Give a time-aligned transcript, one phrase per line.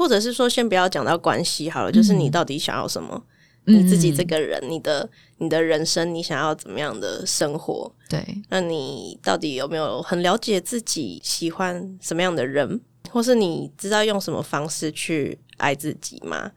[0.00, 3.22] 或者是说先不要讲到关系好了，就是你到底想要什么？
[3.66, 7.92] 嗯、你自己这个人，你的你的人生，你想要怎么样的生活？
[8.08, 16.50] 对，那你到底有没有很了解自己喜欢什么样的人，或是你知道用什么方式去爱自己吗？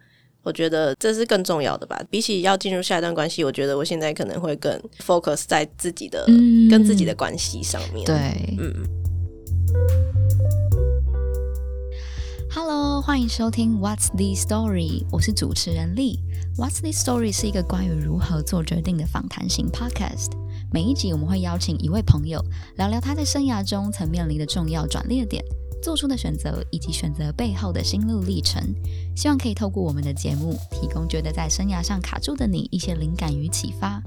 [0.43, 2.01] 我觉得这是更重要的吧。
[2.09, 8.05] 比起要进入下一段关系，我觉得我现在可能会更 focus 在自己的、嗯、跟自己的关系上面。
[8.05, 8.15] 对，
[8.57, 8.73] 嗯。
[12.55, 16.19] Hello，欢迎收听 What's the Story，我是主持人丽。
[16.55, 20.33] What's the Story 是一个关于如何做决定的访谈型 podcast。
[20.71, 22.39] 每一集我们会邀请一位朋友，
[22.77, 25.43] 聊聊他在生涯中曾面临的重要转捩点。
[25.81, 28.63] 做出的选择以及选择背后的心路历程，
[29.15, 33.99] 希望可以透过我们的节目，提供觉得在生涯上卡住的你一些灵感与启发。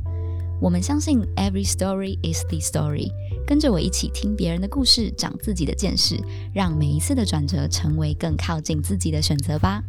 [0.59, 3.11] 我们相信 Every story is the story，
[3.47, 6.19] 跟着我一起听别人的故事，长自己的见识，
[6.55, 9.83] 让每一次的转折成为更靠近自己的选择吧。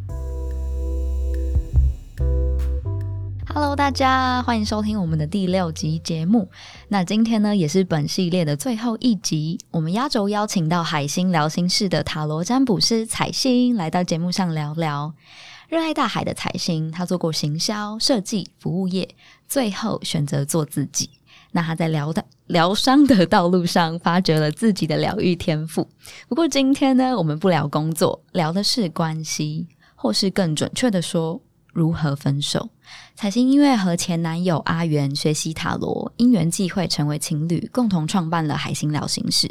[3.48, 6.50] Hello，大家欢迎收听我们的第六集节目。
[6.90, 9.58] 那今天呢，也是本系列的最后一集。
[9.72, 15.14] 我们压轴邀请到海星疗心室的塔罗占卜师采星来到节目上聊聊。
[15.68, 19.08] 热爱大海的彩星，他做过行销、设计、服务业，
[19.50, 21.10] 最后选择做自己。
[21.52, 25.86] 那他在疗的疗伤的道路上，发掘了自己的疗愈天赋。
[26.30, 31.42] 不过今天呢，我们不聊工作，聊的是关系，或是更准确的说，
[31.74, 32.70] 如何分手？
[33.16, 39.50] 彩星因为和前男友阿元学习塔罗，因缘际会成为情侣，共同创办了海星疗心室。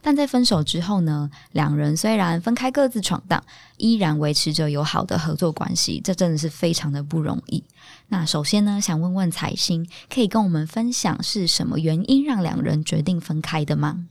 [0.00, 3.42] 但在分手之后呢，两人虽然分开各自闯荡，
[3.76, 6.00] 依然维持着友好的合作关系。
[6.04, 7.62] 这真的是非常的不容易。
[8.06, 14.06] 那首先呢，想问问彩星，可以跟我们分享是什么原因让两人决定分开的吗？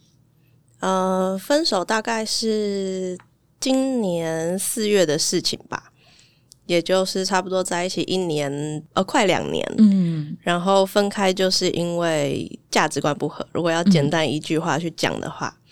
[0.81, 3.17] 呃，分手大概是
[3.59, 5.92] 今年四月的事情吧。
[6.68, 8.52] 也就是差不多在一起一年，
[8.94, 13.45] 呃，快两年，嗯，然后分开就是因为价值观不合。
[13.52, 15.64] 如果要简单一句话去讲的话，嗯，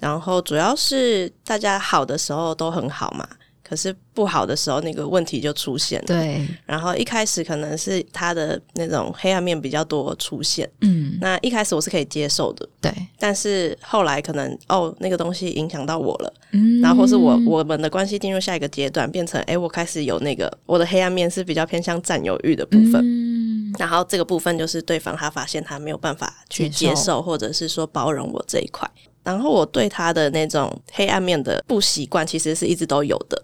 [0.00, 3.28] 然后主要是大家好的时候都很好嘛。
[3.74, 6.06] 可是不好的时候，那个问题就出现了。
[6.06, 10.70] 对，然后一开始可能是他的那种黑暗面比较多出现。
[10.82, 12.68] 嗯，那一开始我是可以接受的。
[12.80, 16.32] 对，但是后来可能哦，那个东西影响到我了。
[16.52, 23.02] 嗯，然后或是我我们的关系进入下一个阶段，变成哎，我开始有那个我的黑暗面是比较偏向占有欲的部分。
[23.04, 28.88] 嗯，然后这个部分就是对方他发现他没有办法去接受，接受或者是说包容我这一块。
[29.24, 33.42] 然后我对他的那种黑暗面的不习惯，其实是一直都有的。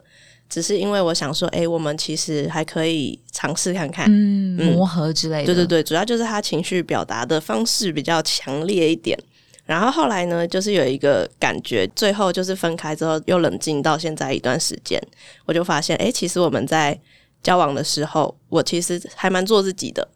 [0.51, 5.47] 只是因为我想说，哎、欸，我们其实还可以尝试看看，嗯，磨合之类的。
[5.47, 9.17] 对对对，主要就是他情绪表达的方式比较强烈一点。
[9.65, 15.01] 然后后来呢，就是有一个感觉，最后就是分开之后又冷静到现在一段时间，
[15.47, 16.99] 我就发现，哎、欸，其实我们在
[17.41, 20.07] 交往的时候，我其实还蛮做自己的。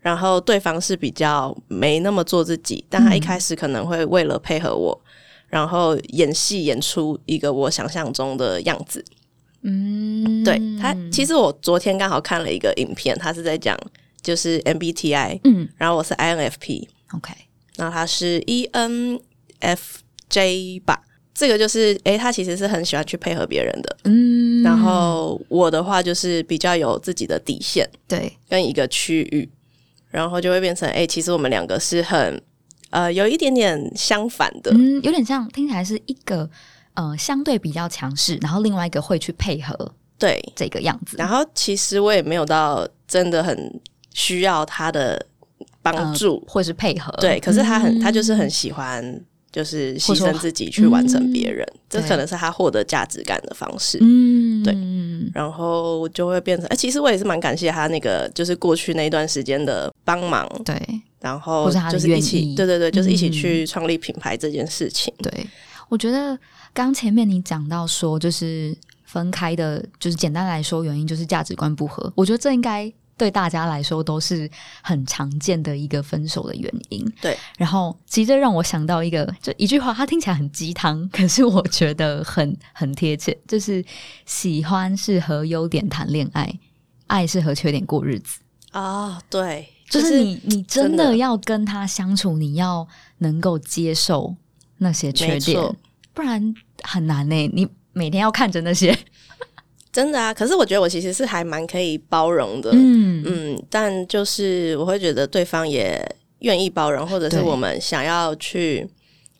[0.00, 5.08] 然后对方是比较没那么做自己，但他一开始可能会为了配合我，嗯、
[5.48, 9.02] 然后演戏演出一个我想象中的样子。
[9.62, 13.76] 嗯，对他，其实我昨天刚好看了一个影片，他是在讲
[14.22, 17.32] 就是 MBTI，嗯，然后我是 INFP，OK，
[17.76, 19.20] 然后他是 ENFJ
[20.82, 21.02] 吧，
[21.34, 29.48] 这个就是，诶，他其实是很喜欢去配合别人的，嗯，然后我的话就是比较有自己的底线，对，跟一个区域，
[30.08, 32.40] 然后就会变成，诶，其实我们两个是很，
[32.90, 36.48] 呃，有一点点相反的，嗯，有点像，听起来是一个。
[36.98, 39.72] 呃，相对比较强势，然后另外一个会去配合，
[40.18, 41.16] 对这个样子。
[41.16, 43.80] 然后其实我也没有到真的很
[44.12, 45.24] 需要他的
[45.80, 47.12] 帮助，呃、或是配合。
[47.20, 49.00] 对，可是他很，嗯、他就是很喜欢，
[49.52, 53.98] 就是牺牲自己去完成别人，嗯、这可能是他获得价值感的方式。
[54.00, 54.76] 嗯，对。
[55.32, 60.48] 然后就会变成，哎、欸，其实我也是蛮感谢他那个，就是过去那一段时间的帮忙。
[60.64, 60.76] 对，
[61.20, 65.14] 然后就是一起，对对对，就是一起去创立品牌这件事情。
[65.18, 65.46] 嗯、对，
[65.88, 66.38] 我觉得。
[66.74, 72.12] 刚前面你讲到说，就是分开的，就是简单来说，原因就是价值观不合。
[72.14, 74.48] 我觉得这应该对大家来说都是
[74.80, 77.04] 很常见的一个分手的原因。
[77.20, 83.84] 对，然后其实这让我想到一个，就一句话，它听起来很鸡汤，可是我觉得很很贴切，就是
[84.24, 86.60] 喜欢是和优点谈恋爱，
[87.08, 88.38] 爱是和缺点过日子。
[88.70, 92.86] 啊、哦，对，就是你你真的要跟他相处，你要
[93.18, 94.36] 能够接受
[94.76, 95.74] 那些缺点。
[96.18, 97.50] 不然很难呢。
[97.54, 98.92] 你每天要看着那些，
[99.92, 100.34] 真的啊。
[100.34, 103.64] 可是我觉得我其实是还蛮可以包容的，嗯嗯。
[103.70, 106.04] 但就是我会觉得对方也
[106.40, 108.84] 愿意包容，或者是我们想要去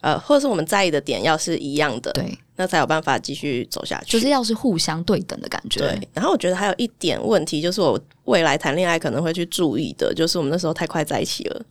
[0.02, 2.38] 呃，或者是我们在意的点要是一样的，对。
[2.54, 4.12] 那才有办法继续走下去。
[4.12, 5.80] 就是要是互相对等的感觉。
[5.80, 11.62] 对，然后我觉得还有一点问题，就是我未来谈恋爱可能会去注意的，就是我们那时候太快在一起了。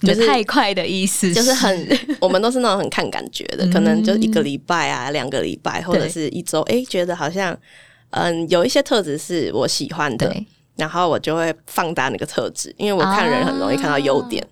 [0.00, 1.88] 就是太快的意思，就是很，
[2.18, 7.56] 我们都是那种很看感觉的，可能就一个礼拜啊，两个礼拜或者是一周，哎，觉得好像，
[8.10, 10.34] 嗯，有一些特质是我喜欢的，
[10.76, 14.42] 然后我就会放大那个特质，因为我看人很容易看到优点。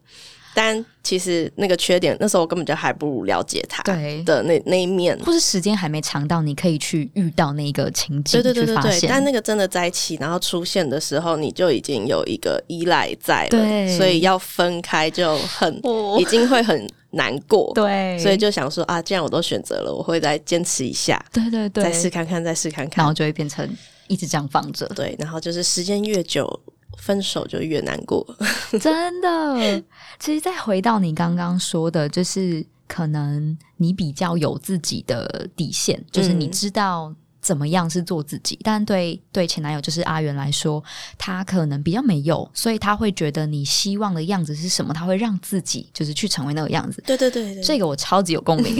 [0.60, 3.80] 但其实那个缺点，那时候我根本就还不如了解他
[4.24, 9.00] 的那那一面，或是时间还没长到你可以去遇到那个情景，对对对对对。
[9.00, 23.64] 对，但那个真的在一起，然后出现的时候，你就已经有一个依赖在了，对，所以要分开就很、哦、已经会很难过，对，所以就想说啊，既然我都选择了，我会再坚持一下，对对对，再试看看，再试看看，然后就会变成
[24.08, 26.60] 一直这样放着，对，然后就是时间越久。
[26.98, 28.26] 分手就越难过，
[28.80, 29.82] 真的。
[30.18, 37.14] 其实再回到你刚刚说的，就是可能你比较有自己的底线，就是你知道。
[37.48, 38.58] 怎么样是做自己？
[38.62, 40.84] 但对对前男友就是阿元来说，
[41.16, 47.02] 他可能比较没有，所以他会觉得你希望的样子是什么，他会让自己就是去成为那个样子。
[47.06, 48.78] 对对对，对，这个我超级有共鸣。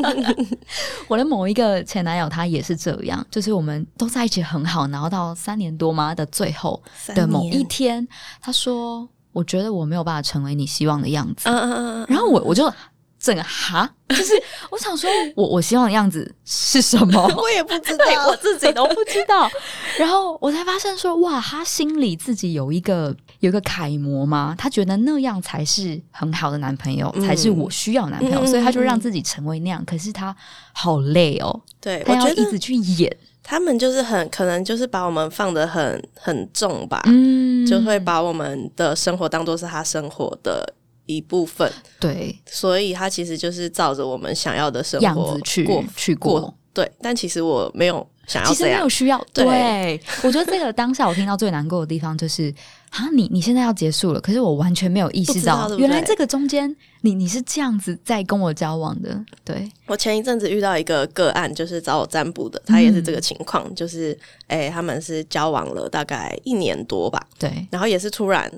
[1.08, 8.08] 我的某一个前男友他也是这样，就是我们都在一起很好，然后到三年多嘛的最后的某一天，
[8.40, 12.72] 他说：“我觉得我没有办法成为你希望的样子。”嗯嗯嗯嗯，然后我我就。
[13.18, 14.32] 整个哈，就是
[14.70, 17.26] 我想说我，我我希望的样子是什么？
[17.36, 19.50] 我也不知道， 我自己都不知道。
[19.98, 24.54] 然后我才发现说，哇，他心里自己有一个有一个楷模吗？
[24.56, 29.84] 他觉得那样才是很好的男朋友，嗯、才是我需要男朋友，嗯、所以他就让自己成为那样。
[29.84, 30.34] 可是他
[30.72, 33.14] 好累哦，对，他要一直去演。
[33.42, 40.74] 他们就是很可能就是把我们放得很很重吧，嗯，就会把我们的生活当做是他生活的。
[41.06, 46.90] 一部分对，所以他其实就是照着我们想要的生活去过去过，对。
[47.00, 49.24] 但其实我没有想要，其实没有需要。
[49.32, 52.52] 对，对我觉得这个当下我听到最难过的地方就是
[52.90, 59.24] 啊，你你现在要结束了，可是我完全没有意识到，原来这个中间你你是这样子在跟我交往的。
[59.44, 64.18] 对，我前一阵子遇到一个个案，就是找我占卜的，他也是这个情况，嗯、就是
[64.48, 68.50] 哎、欸，他们是交往了大概一年多吧，对，然后也是突然。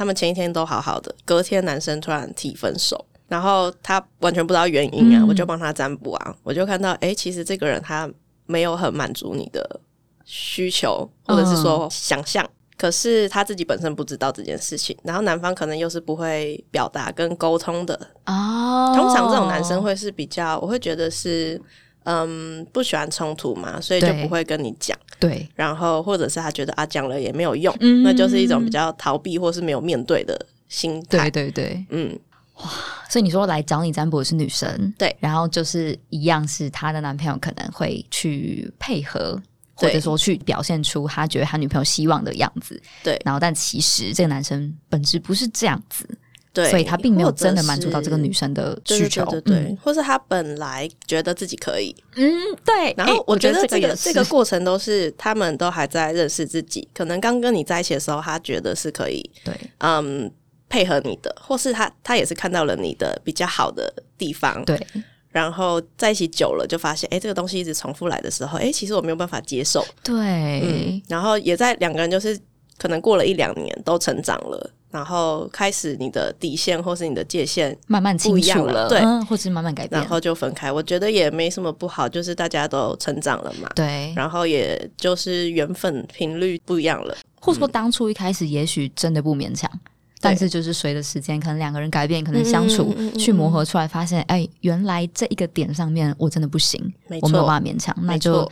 [0.00, 8.10] 他们前一天都好好的，隔天男生突然提分手，然后他完全不知道原因啊，嗯、我就帮他占卜啊，我就看到，哎，其实这个人他
[8.46, 9.78] 没有很满足你的
[10.24, 17.94] 需求，或者是说想象，嗯、可是他自己本身不知道这件事情，然后男方可能又是不会表达跟沟通的。
[18.24, 21.60] 哦，通常这种男生会是比较，我会觉得是。
[22.04, 24.96] 嗯，不喜欢冲突嘛，所以就不会跟你讲。
[25.18, 31.28] 对，然后或者是他觉得啊，讲了也没有用，嗯，那就是一种比较逃避或是没有面对的心态。
[31.28, 32.18] 对对对，嗯，
[32.54, 32.70] 哇，
[33.08, 39.38] 所以你说来找你占卜的是女生，对，然后就是一样是她的男朋友可能会去配合，
[39.74, 46.08] 或者说去表现出他觉得他女朋友希望的样子，对，然后但其实这个男生本质不是这样子。
[46.52, 52.28] 对，所以他并没有真的满足到这个女生的需求，对，对，对，对，或是他本来觉得自己可以，嗯，
[52.64, 52.92] 对。
[52.96, 60.28] 然后我觉得这个这个过程都是他们都还在认识自己，可能刚跟你在一起的时候，他觉得是可以，对，嗯，
[60.68, 64.78] 配合你的，或是他他也是看到了你的比较好的地方，对。
[65.30, 70.16] 然后在一起久了，就发现，哎，这个东西一直重复来的时候，哎，其实我没有办法接受，对。
[70.16, 72.36] 嗯，然后也在两个人就是
[72.76, 74.70] 可能过了一两年，都成长了。
[74.90, 80.70] 然后开始你的底线或是你的界限慢慢清楚了，对，嗯，或是慢慢改变，然后就分开。
[80.72, 84.12] 我觉得也没什么不好，就是大家都成长了嘛，对。
[84.16, 89.80] 然后也就是缘分频率不一样了，或者说当初一开始也许真的不勉强，嗯、
[90.20, 98.50] 但是就是随着时间，可能两个人改变，可能相处、嗯、去磨合出来，发现哎，原来这一个点上面我真的不行，没错，我没有办法勉强，那就。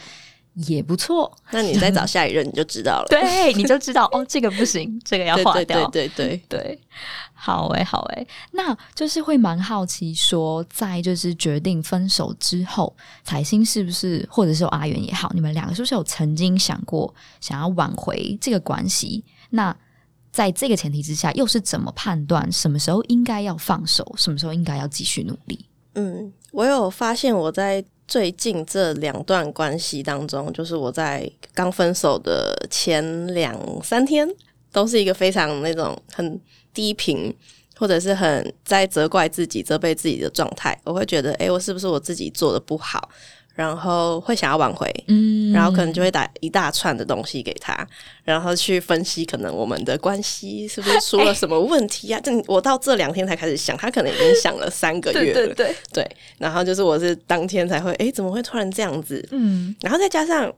[0.67, 3.07] 也不错，那你再找下一任你就知道了。
[3.09, 5.87] 对，你就知道哦，这个不行， 这个要划掉。
[5.89, 6.81] 对对对对对，对，
[7.33, 19.25] 好诶，好诶，那就是会蛮好奇说，在就是决定分手之后，彩星是不是，或者是阿元也好，你们两个是不是有曾经想过想要挽回这个关系？
[19.51, 19.75] 那
[20.33, 25.65] 在这个前提之下，又是怎么判断什么时候应该要放手，什么时候应该要继续努力？
[25.95, 27.85] 嗯，我有发现我在。
[28.09, 34.27] 最近这两段关系当中，就是我在刚分手的前两三天，
[34.73, 36.41] 都是一个非常那种很
[36.73, 37.33] 低频，
[37.77, 40.77] 或者是很在责怪自己、责备自己的状态。
[40.85, 43.11] 我会觉得，诶，我是不是我自己做的不好？
[43.59, 47.85] 然后会想要挽回，嗯，然后可能就会打一大串的东西给他，
[48.23, 52.21] 然后去分析可能我们的关系是不是出了什么问题啊？
[52.23, 59.27] 这、欸、我到这两天才开始想，他可能已经想了三个月了，对对对，对，然后就是我是当天才会，哎，怎么会突然这样子？
[59.33, 60.55] 嗯，然后再加上，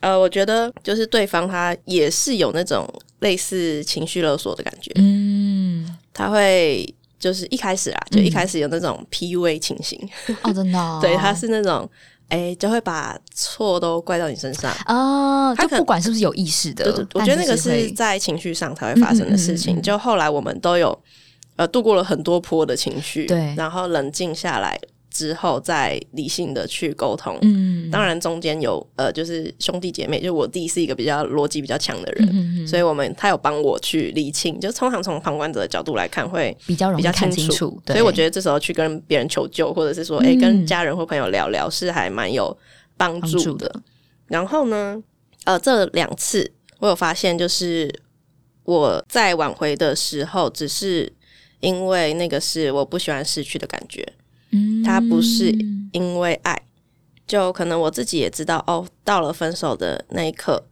[0.00, 2.88] 呃，我觉得就是对方他也是有那种
[3.18, 10.00] 类似情绪勒索的感觉，嗯，他会就是一开始啊，就一开始有那种 PUA 情形，
[10.40, 11.86] 哦，真的、哦， 对，他是那种。
[12.28, 15.54] 哎，就会把错都怪到你身上哦。
[15.56, 19.74] 他不管是不是有意识的，我觉得那个是在情绪上才会发生的事情。
[19.74, 20.98] 嗯嗯嗯嗯、就后来我们都有
[21.56, 24.78] 呃度过了很多波的情绪，对，然后冷静下来。
[25.18, 42.56] 之后再理性的去沟通，嗯，当然中间有呃，就是兄弟姐妹，就我弟是一个比较逻辑比较强的人，所以我们他有帮我去理清，就通常从旁观者的角度来看会比较容易看清楚，清楚，所以我觉得这时候去跟别人求救，或者是说，哎、嗯，跟家人或朋友聊聊，是还蛮有
[42.96, 43.82] 帮助，助的。
[44.28, 45.02] 然后呢，
[45.46, 46.48] 呃，这两次
[46.78, 47.92] 我有发现，就是
[48.62, 51.12] 我在挽回的时候，只是
[51.58, 54.06] 因为那个是我不喜欢失去的感觉。
[54.84, 55.50] 他不是
[55.92, 56.60] 因为爱，
[57.26, 58.86] 就可能我自己也知道哦。
[59.04, 60.62] 到了分手的那一刻，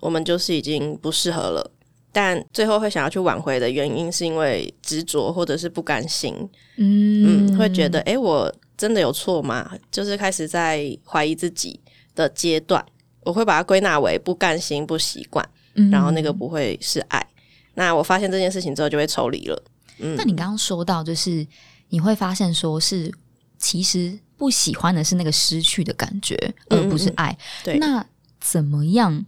[0.00, 1.70] 我们就是已经不适合了。
[2.12, 6.34] 但最后会想要去挽回的原因，是因为执着或者是不甘心。
[6.76, 9.70] 嗯，嗯，会觉得诶，我真的有错吗？
[9.90, 11.78] 就是开始在怀疑自己
[12.14, 12.84] 的阶段。
[13.22, 15.46] 我会把它归纳为不甘心、不习惯，
[15.90, 17.26] 然后那个不会是爱。
[17.74, 19.62] 那我发现这件事情之后，就会抽离了。
[19.98, 21.46] 嗯，那你刚刚说到，就是
[21.90, 23.12] 你会发现说是。
[23.58, 26.36] 其实不喜欢的是那个失去的感觉，
[26.68, 27.36] 而不是爱。
[27.64, 28.04] 对，那
[28.40, 29.24] 怎么样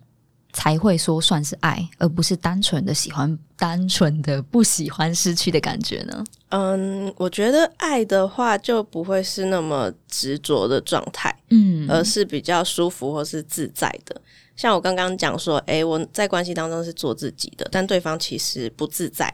[0.52, 6.24] 才会说算是爱，而不是单纯的喜欢、单纯的不喜欢失去的感觉呢？
[6.50, 14.20] 嗯，我觉得爱的话就不会是那么执着的状态，嗯，而是比较舒服或是自在的。
[14.56, 19.32] 像我刚刚讲说，诶，我在关系当中是做自己的，但对方其实不自在。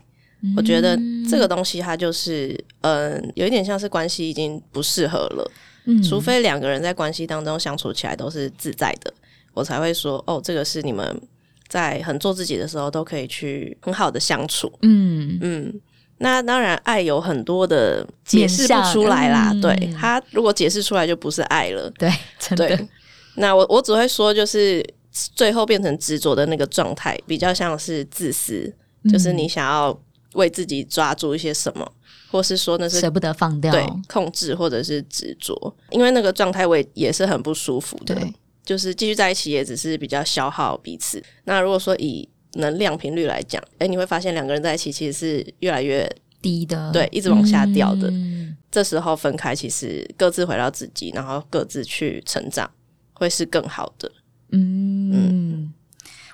[0.57, 0.99] 我觉得
[1.29, 5.51] 这个东西它就是，嗯，有一点像是关系已经不适合了。
[5.87, 9.13] 嗯，除非两个人在关系当中相处起来都是自在的，
[9.53, 11.21] 我才会说，哦，这个是你们
[11.69, 14.73] 在很做自己的时候都可以去很好的相处。
[14.83, 15.81] 嗯嗯，
[16.19, 19.51] 那当然，爱有很多的解释不出来啦。
[19.53, 21.91] 嗯、对，他如果解释出来就不是爱了。
[21.99, 22.69] 对，真的。
[22.69, 22.89] 对，
[23.37, 28.73] 那我我只会说，就是最后变成执着的那个状态，比较像是自私，
[29.11, 29.99] 就是你想要。
[30.35, 31.93] 为自己抓住一些什么，
[32.31, 38.17] 或是说那是舍不得放掉，对，控制或者是执着，因为那个状态我也也是很不舒服的。
[38.65, 41.23] 就是继续在一起也只是比较消耗彼此。
[41.45, 46.11] 那如果说以能量频率来讲，哎，你会发现两个人在一起其实是越来越
[46.41, 48.09] 低的，对，一直往下掉的。
[48.11, 52.71] 嗯，这时候分开，其实各自回到自己，然后各自去成长，
[53.13, 54.11] 会是更好的。
[54.53, 55.11] 嗯。
[55.13, 55.75] 嗯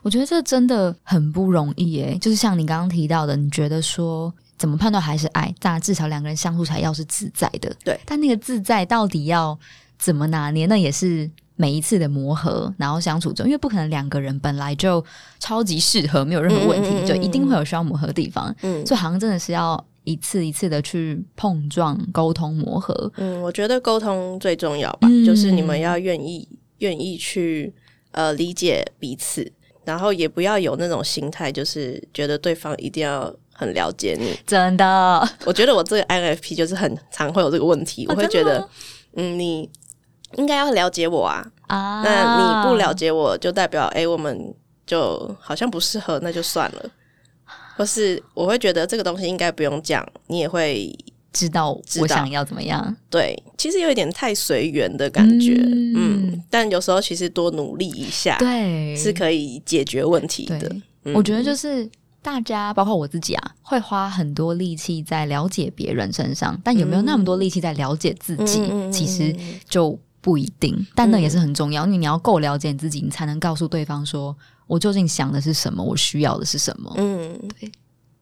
[0.02, 5.54] 我觉得这真的很不容易耶，就是像你刚刚提到的，你觉得说怎么判断还是爱？
[5.58, 7.98] 但至少两个人相处起来要是自在的，对。
[8.06, 9.58] 但那个自在到底要
[9.98, 10.66] 怎么拿捏？
[10.66, 15.04] 那也是每一次的磨合，然后相处中，因为不可能两个人本来就
[15.38, 18.54] 超级适合，没有任何问题，嗯嗯嗯嗯，就一定会有需要磨合的地方。
[18.62, 23.12] 嗯，所以好像真的是要一次一次的去碰撞、沟通、磨合。
[23.18, 27.74] 嗯，我觉得沟通最重要吧，嗯、就是你们要愿意愿意去
[28.12, 29.52] 呃理解彼此。
[29.84, 34.38] 然后也不要有那种心态，就是觉得对方一定要很了解你。
[34.46, 38.06] 真的， 我觉得我这个 INFP 就是很常会有这个问题。
[38.08, 38.68] 我会觉得，
[39.14, 39.68] 嗯，你
[40.36, 41.46] 应该要了解我啊。
[41.66, 44.54] 啊，那你不了解我，就代表哎，我们
[44.86, 46.90] 就好像不适合，那就算了。
[47.76, 50.94] 或是我会觉得这个东西应该不用讲，你也会。
[51.32, 52.96] 知道我想要怎么样？
[53.08, 60.76] 对，其实有一点太随缘的感觉，嗯，嗯，但有时候其实多努力一下，对，是可以解决问题的。
[61.04, 61.88] 嗯，我觉得就是
[62.20, 68.60] 大家，包括我自己啊，会花很多力气在了解别人身上，但有没有那么多力气在了解自己？
[68.70, 69.34] 嗯，其实
[69.68, 70.86] 就不一定。
[70.94, 76.92] 但那也是很重要，因为你要够了解你自己，你才能告诉对方说，我究竟想的是什么，我需要的是什么。
[76.96, 77.70] 嗯，对。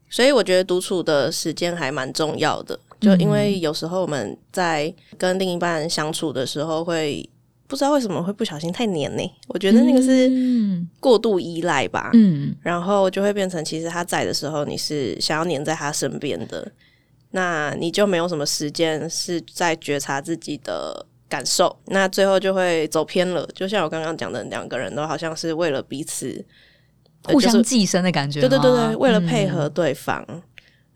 [0.09, 2.79] 所以我觉得独处的时间还蛮重要的。
[3.01, 7.29] 就因为有时候我们在跟另一半相处的时候，会
[7.69, 9.23] 不知道为什么会不小心太黏呢？
[9.47, 10.29] 我觉得那个是
[10.99, 12.11] 过度依赖吧。
[12.15, 16.67] 嗯，然后就会变成，其实他在的时候，你是想要黏在他身边的，
[17.31, 23.47] 那你就没有什么时间是在觉察自己的感受，那最后就会走偏了。
[23.55, 26.45] 就像我刚刚讲的，两个人都好像是为了彼此
[27.33, 30.25] 互相寄生的感觉，对对对对，为了配合对方，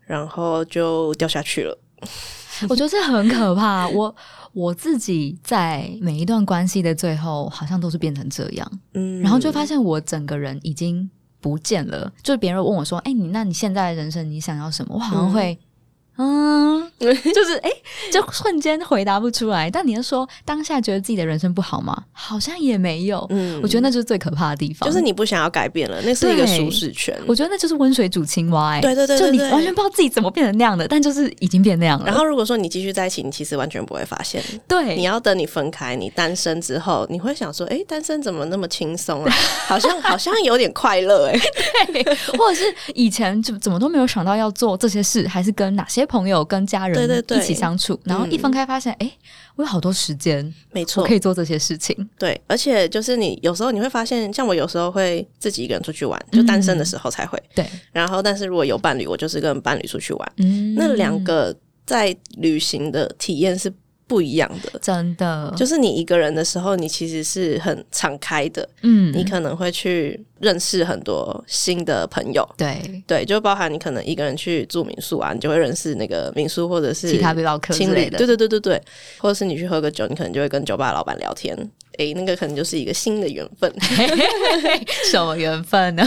[0.05, 1.77] 然后就掉下去了。
[2.69, 3.87] 我觉得这很可怕。
[3.87, 4.15] 我
[4.51, 11.09] 我自己在每一段关系的最后，好像都是变成这样，嗯，然后就发现我整个人已经
[11.41, 12.11] 不见了。
[12.21, 15.57] 就是别人问我说：“哎，你那你现在的人生你想要什么？”我好像会。
[16.17, 19.69] 嗯嗯， 就是哎、欸，就瞬间回答不出来。
[19.69, 21.95] 但你要说当下觉得自己的人生不好吗？
[22.11, 23.25] 好像也没有。
[23.29, 27.17] 嗯，我觉得那就是最可怕的地方，就是你不想要改变了，那是一个舒适圈。
[27.25, 28.81] 我觉得那就是温水煮青蛙、欸。
[28.81, 32.05] 对对对，对，对，就你完全不知道自己怎么变成那样的，但就是已经变那样了。
[32.05, 34.41] 然后如果说你继续在一起，你其实完全不会发现。
[34.67, 39.33] 对，你要等你分开，你单身之后，你会想说，哎、欸，单身怎么那么轻松啊？
[39.67, 41.85] 好像好像有点快乐哎、欸。
[41.91, 42.03] 对，
[42.37, 46.83] 或者是以前就怎么都没有想到要做这些事，还是跟哪些朋友跟家。
[46.87, 49.11] 人一起相处，然后一分开发现，哎、嗯，
[49.55, 51.95] 我有好多时间，没错，可以做这些事情。
[52.19, 57.41] 对，而且就是你有时候你会发现，像我有时候会自己一个人出去玩，就单身的时候才会。
[57.55, 60.31] 对、嗯，然后但是如果有伴侣，我就是跟伴侣出去玩。
[60.37, 61.55] 嗯，那两个
[61.85, 63.73] 在旅行的体验是。
[64.13, 73.03] 不一样的，真的，就是你一个人的时候，你其实是很敞开的，嗯，你可能会去认识很多新的朋友，对。
[73.07, 78.81] 对，就包含你可能一个人去住民宿啊，你就会认识那个民宿或者是其他背包客之类的，对对对对对，
[79.17, 81.57] 或者是你去喝个酒，你可能就会跟酒吧老板聊天。
[81.97, 83.71] 哎、欸，那个可能就是一个新的缘分，
[85.11, 86.05] 什么缘分呢？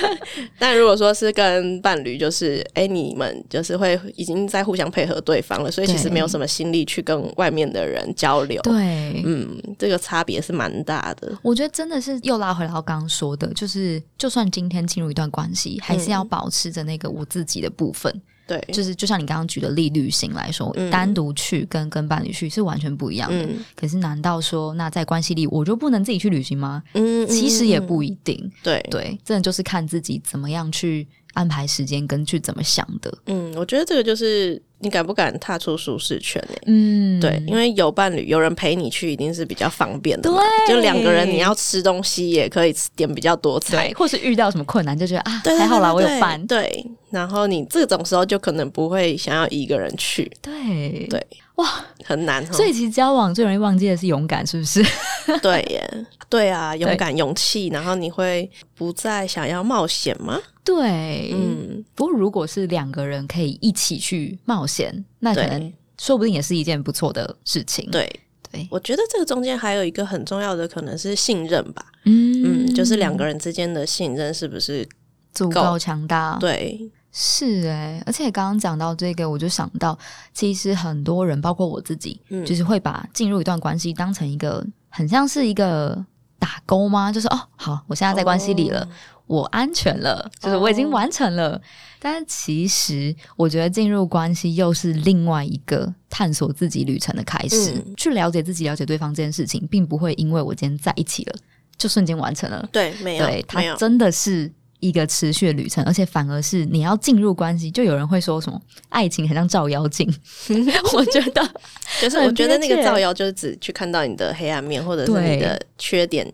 [0.58, 8.60] 但如果说是跟伴侣，就是哎、欸，你们就是会已经在互相配合对方了，所以其实没有什么心力去跟外面的人交流。
[8.62, 11.36] 对，嗯，这个差别是蛮大的。
[11.42, 18.22] 我觉得真的是又拉回来我刚刚说的，就是就算今天进入一段关系，还是要保持着那个我自己的部分。
[18.46, 23.42] 对，就是就像你刚刚举的例旅行来说，嗯、单独去跟跟伴侣去是完全不一样的。
[23.44, 26.82] 嗯、可是难道说那在关系里我就不能自己去旅行吗？
[26.94, 28.50] 嗯，其实也不一定。
[28.62, 33.18] 对对，真的就是看自己怎么样去安排时间，跟去怎么想的。
[33.26, 34.62] 嗯，我觉得这个就是。
[34.78, 36.56] 你敢不敢踏出舒适圈呢？
[36.66, 40.38] 嗯，对，因为有伴侣，有人陪你去，一定是比较方便的嘛。
[40.66, 46.46] 对，就两个人，你要吃东西也可以点比较多菜，或是遇到什么困难，就觉得啊，还好啦，我有伴。
[46.46, 50.30] 对，然后你这种时候就可能不会想要一个人去。
[50.42, 51.26] 对对，
[51.56, 52.44] 哇，很难。
[52.52, 54.84] 所以其实交往最容易忘记的是勇敢，是不是？
[55.42, 60.40] 对耶，对啊，勇敢、勇气，然后你会不再想要冒险吗？
[60.62, 67.90] 对，嗯，不过如果是两个人可以一起去冒险，那可能说不定也是一件不错的事情。
[67.90, 71.86] 对，对，我觉得这个中间还有一个很重要的，可能是信任吧。
[72.04, 74.86] 嗯，嗯，就是两个人之间的信任是不是
[75.32, 76.36] 足够强大？
[76.38, 79.98] 对，是诶、欸，而且刚刚讲到这个，我就想到，
[80.34, 86.04] 其实很多人，包括我自己，嗯，就是会把进入一段关系当成一个很像是一个
[86.38, 87.10] 打勾吗？
[87.10, 88.82] 就是哦，好，我现在在关系里了。
[88.82, 88.88] 哦
[89.26, 91.54] 我安全了，就是我已经完成了。
[91.54, 91.60] Oh.
[91.98, 97.72] 但其实，我觉得进入关系又是另外一个探索自己旅程的开始。
[97.72, 101.34] 嗯、去了解自己、了解对方这件事情，并不会因为我今天在一起了，
[101.76, 102.68] 就瞬间完成了。
[102.70, 104.48] 对，没有，对，它真的是
[104.86, 110.06] 一个持续的旅程，而且反而是你要进入关系，就有人会说什么爱情很像照妖镜。
[110.94, 111.48] 我觉得，
[112.00, 116.32] 就是我觉得那个照妖，就是只去看到你的黑暗面，或者是你的缺点，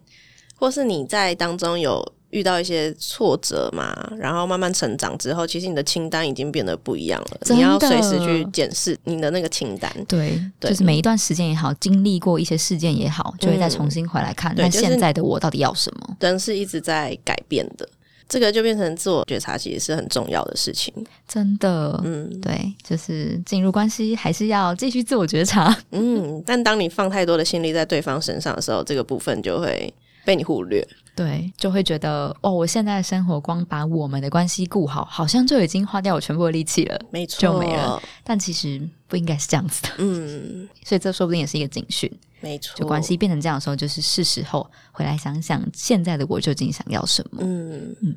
[0.56, 2.12] 或是你在当中有。
[2.32, 7.54] 遇到一些挫折嘛，然后慢慢成长之后，其实你的清单已经变得不一样了。
[7.54, 9.92] 你要随时去检视你的那个清单。
[10.08, 16.16] 对，对，就是每一段时间也好，经历过一些事件也好，就会再重新回来看，那、嗯、现在的我到底要什么？
[16.20, 17.86] 人是一直在改变的，
[18.32, 20.90] 这个就变成自我觉察，其实是很重要的事情。
[21.28, 25.76] 真的，嗯，对，就是进入关系还是要继续自我觉察。
[25.92, 29.92] 嗯，但当你放太多的心力在对方身上的时候，这个部分就会
[30.24, 30.82] 被你忽略。
[31.14, 38.02] 对，就会觉得哦，我现在的生活光把我们的关系顾好，好像就已经花掉我全部的力气了，没错，就没了。
[38.24, 38.80] 但其实
[39.12, 42.74] 不应该是这样子的，嗯， 所以这说不定也是一个警讯，没错。
[42.78, 48.16] 就关系变成这样的时候，就是是时候回来想想，现在的我究竟想要什么，嗯嗯。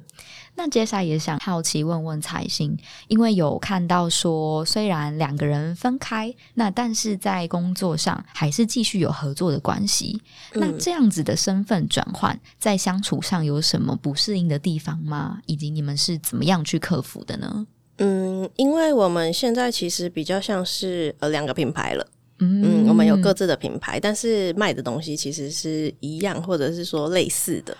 [0.56, 2.78] 那接下来也想好奇问问彩星，
[3.10, 10.22] 因为有看到说，虽然两个人分开，那但是在工作上还是继续有合作的关系。
[10.54, 15.42] 嗯、那这样子的身份转换，在相处上有什么不适应的地方吗？
[15.46, 17.68] 以及你们是怎么样去克服的呢？
[17.98, 22.08] 嗯，因为我们现在其实比较像是呃两个品牌了，
[22.40, 27.76] 嗯，嗯，我们有各自的品牌，但是卖的东西其实是一样，或者是说类似的。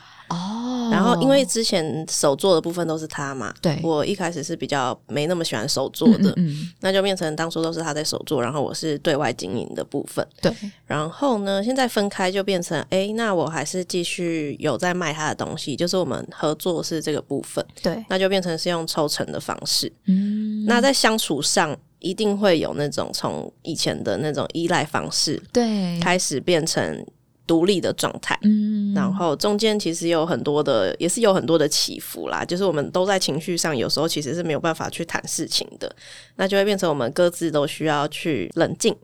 [0.88, 10.52] 哦，然后因为之前手做的部分都是他嘛，对，我一开始是比较没那么喜欢手做的，嗯，嗯，嗯，那就变成当初都是他在手做，然后我是对外经营的部分，对。
[10.86, 21.76] 然后呢，现在分开就变成，哎，那我还是继续有在卖他的东西，就是我们合作是这个部分，对，那就变成是用抽成的方式，嗯，那在相处上。
[22.00, 27.04] 一定会有那种从以前的那种依赖方式，对，开始变成
[27.48, 35.96] 独立的状态，嗯，然后中间其实有很多的，也是有很多的起伏啦，就是我们都在情绪上，有时候其实是没有办法去谈事情的，
[36.38, 38.96] 那就会变成我们各自都需要去冷静。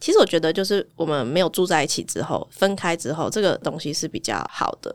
[0.00, 4.94] 其实我觉得，就是我们没有住在一起之后，分开之后，这个东西是比较好的，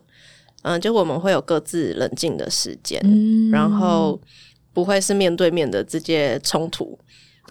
[0.61, 4.17] 嗯，就我们会有各自冷静的时间，嗯，然后
[4.71, 6.97] 不会是面对面的直接冲突。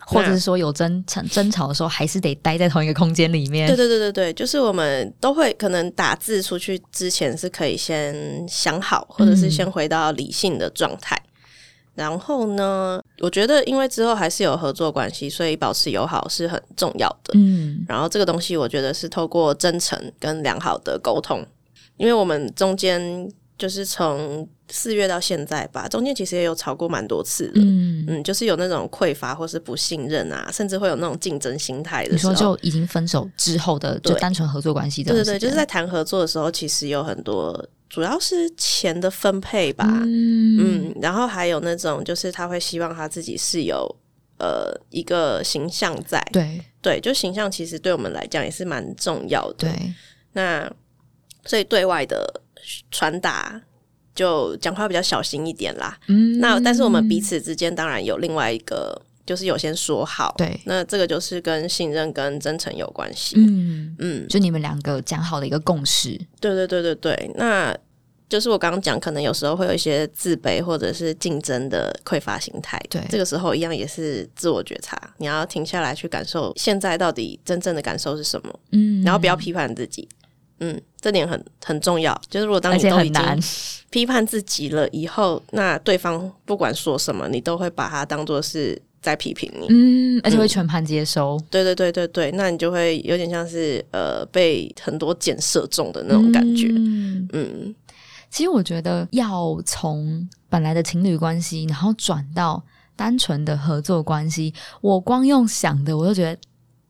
[0.06, 3.66] 或者是说有争吵争吵的时候，还是得待在同一个空间里面。
[3.68, 11.16] 对对对对对，就是我们都会可能打字出去之前是可以先想好，或者是先回到理性的状态。
[11.24, 11.30] 嗯、
[11.94, 17.32] 然后呢，我觉得因为之后还是有合作关系，所以保持友好是很重要的。
[17.34, 21.46] 嗯，然后这个东西我觉得是透过真诚跟良好的沟通，
[21.96, 23.30] 因为我们中间。
[23.62, 27.60] 就是从四月到现在吧，中间其实也有吵过蛮多次的。
[27.60, 32.32] 嗯嗯，就是有那种匮乏或是不信任啊，甚至会有那种竞争心态的时候。
[32.32, 35.12] 你说就已经分手之后的，就单纯合作关系的。
[35.12, 39.86] 对对对，就是在谈合作的时候，其实有很多，主要是钱的分配吧。
[39.86, 43.86] 嗯嗯，然后还有那种，就是他会希望他自己是有
[44.40, 46.20] 呃一个形象在。
[46.32, 49.68] 对对，就形象其实对我们来讲也是蛮重要的。
[49.68, 49.94] 对，
[50.32, 50.68] 那
[51.44, 52.40] 所以对外的。
[52.90, 53.60] 传达
[54.14, 55.98] 就讲话比较小心一点啦。
[56.08, 60.34] 嗯，那但是我们彼此之间当然有另外一个，就是有先说好。
[60.36, 63.36] 对，那这个就是跟信任跟真诚有关系。
[63.38, 66.10] 嗯嗯，就你们两个讲好的一个共识。
[66.40, 67.76] 对对对对对，那
[68.28, 72.78] 就是我刚刚讲，可能有时候会有一些自卑或者是竞争的匮乏心态。
[72.88, 78.60] 对，这个时候一样也是自我觉察，你要停下来去感受现在到底真正的感受是什么。
[78.72, 80.08] 嗯，然后不要批判自己。
[80.60, 82.18] 嗯，这点很很重要。
[82.30, 83.22] 就是如果当你都已经
[83.90, 89.66] 批判自己了以后，那对方不管说什么，你都会把它当做是在批评你。
[89.68, 91.36] 嗯，而且会全盘接收。
[91.36, 91.44] 嗯。
[91.50, 96.68] 对对对对对，那你就会有点像是呃被很多箭射中的那种感觉。
[96.68, 97.74] 嗯嗯，
[98.30, 102.62] 其实我觉得要从本来的情侣关系，然后转到
[102.96, 106.40] 单纯的合作关系，我光用想的，我就觉得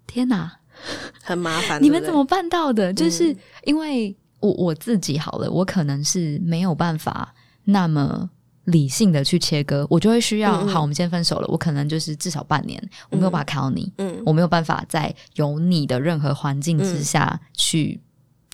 [0.07, 0.53] 天哪！
[1.23, 2.93] 很麻烦，你们怎么办到的？
[2.93, 8.29] 就是因为我我自己好了，我可能是没有办法那么
[8.65, 10.69] 理性的去切割，我就会需要，嗯嗯。
[10.69, 18.01] 好，我们先分手了，我可能就是至少半年，我没有办法看到你，嗯，我没有办法在有你的任何环境之下去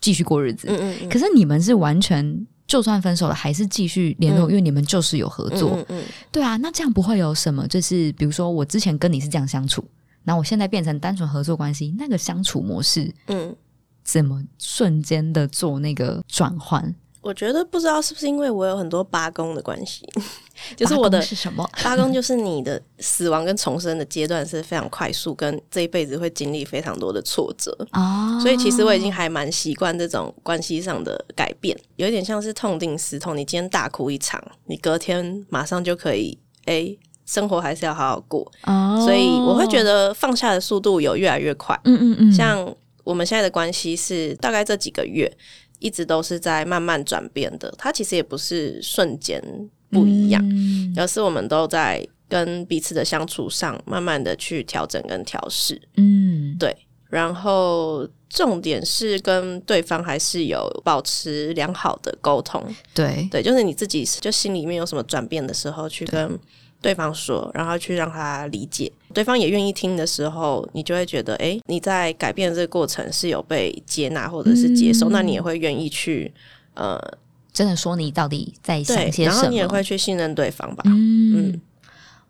[0.00, 1.08] 继续过日子，嗯嗯嗯。
[1.08, 6.02] 可是你们是完全就算分手了，还是继续联络，嗯、因为你们就是有合作，嗯。
[6.30, 9.82] 对啊，那这样不会有什么，就是比如说我之前跟你是这样相处。
[10.28, 13.56] 那我现在变成单纯合作关系，那个相处模式，嗯，
[14.04, 16.94] 怎么瞬间的做那个转换？
[17.22, 20.06] 我觉得不知道是不是因为我有很多八宫的关系，
[20.76, 33.34] 就是我的是什么八宫，就是你的死亡跟重生的阶段是非常快速，跟这一辈子会经历非常多的挫折哦，所以其实我已经还蛮习惯这种关系上的改变，有一点像是痛定思痛。
[33.34, 36.98] 你今天大哭一场，你隔天马上就可以诶。
[37.28, 39.04] 生活还是要好好过，oh.
[39.04, 41.78] 所以我会觉得放下的速度有越来越快。
[41.84, 45.30] 嗯嗯嗯，像我们现在的关系是大概这几个月
[45.78, 49.42] 一直都是在慢慢转变的，它其实也不是瞬间
[49.90, 55.78] 不一样，嗯、而是我们都在跟彼此的相处上慢慢的去调整跟调试。
[55.98, 56.74] 嗯，对。
[57.10, 62.64] 然后重点是跟对方还是有保持良好的沟通。
[62.94, 66.38] 对对，就是你自己就心里面有什么转变的时候去跟。
[66.80, 76.32] 对方说，然后去让他理解，对方也愿意听的时候，你就会觉得，哎，你在改变这个过程是有被接纳或者是接受，嗯、那你也会愿意去，
[76.74, 77.00] 呃，
[77.52, 80.82] 真的说你到底在想些什么，然后你也会去信任对方吧。
[80.86, 81.60] 嗯，嗯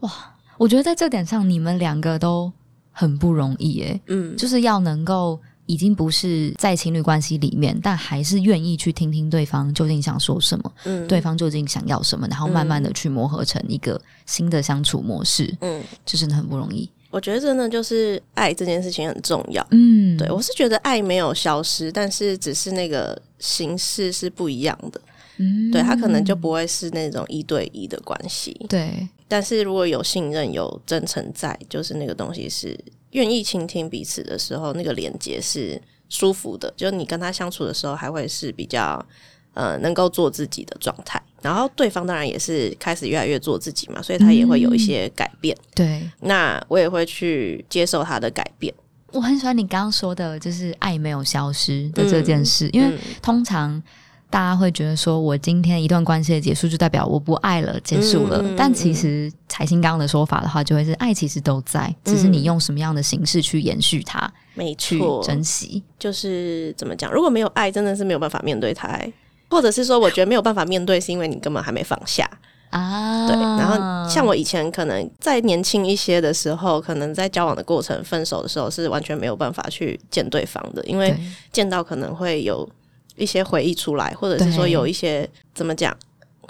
[0.00, 0.11] 哇，
[0.56, 2.52] 我觉得在这点上，你们两个都
[2.90, 5.40] 很不容易，诶，嗯，就是要能够。
[5.68, 16.88] 已经不是在情侣关系里面，但还是愿意去听听对方究竟想说什么，嗯，对方究竟想要什么，然后慢慢的去磨合成一个新的相处模式，嗯，就真的很不容易。
[17.11, 24.98] 我觉得真的就是爱这件事情很重要，嗯，对，我是觉得爱没有消失，但是只是那个形式是不一样的，
[25.37, 32.78] 嗯，对，他可能就不会是那种一对一的关系，对，但是如果有信任、有真诚在，就是那个东西是。
[33.12, 36.72] 愿意倾听彼此的时候，那个连接是舒服的。
[36.76, 39.04] 就你跟他相处的时候，还会是比较
[39.54, 41.22] 呃能够做自己的状态。
[41.40, 45.56] 然后对方当然也是开始越来越做自己嘛，所以他也会有一些改变。
[45.56, 48.74] 嗯、对，那我也会去接受他的改变。
[49.12, 53.80] 我很喜欢你刚刚说的，就是爱没有消失的这件事，嗯、因为通常
[54.30, 58.42] 大家会觉得说，我今天一段关系的结束就代表我不爱了，结束了。
[58.42, 65.82] 嗯、但其实财星刚刚的说法的话，就会是爱其实都在，只是你用什么样的形式去延续它，没错，去珍惜。
[65.98, 69.00] 就是怎么讲，如果没有爱，真的是没有办法面对它，
[69.48, 72.28] 或者是说，我觉得没有办法面对，是因为你根本还没放下
[72.68, 73.26] 啊。
[73.26, 81.18] 对，然后像我以前可能再年轻一些的时候，可能在交往的过程、分手的时候，是完全没有办法去见对方的，因为
[81.50, 82.68] 见到可能会有。
[83.18, 85.96] 一些回忆出来，或者是说有一些怎么讲，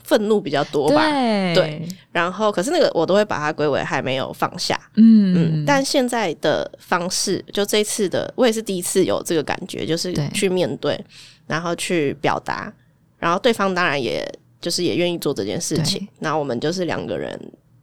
[0.05, 1.03] 愤怒比较多吧。
[1.11, 4.79] 对，对，然后可是那个我都会把它归为还没有放下。
[4.97, 5.65] 嗯嗯。
[5.67, 11.05] 但现在的方式，就这次的，我也是第一次有这个感觉，就是去面对，对
[11.47, 12.73] 然后去表达，
[13.19, 14.27] 然后对方当然也
[14.61, 16.07] 就是也愿意做这件事情。
[16.21, 17.39] 那我们就是两个人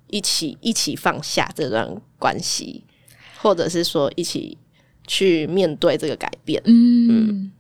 [0.08, 2.84] 一起一起放下这段关系，
[3.38, 4.58] 或者是说一起
[5.06, 6.62] 去面对这个改变。
[6.66, 7.28] 嗯。
[7.30, 7.52] 嗯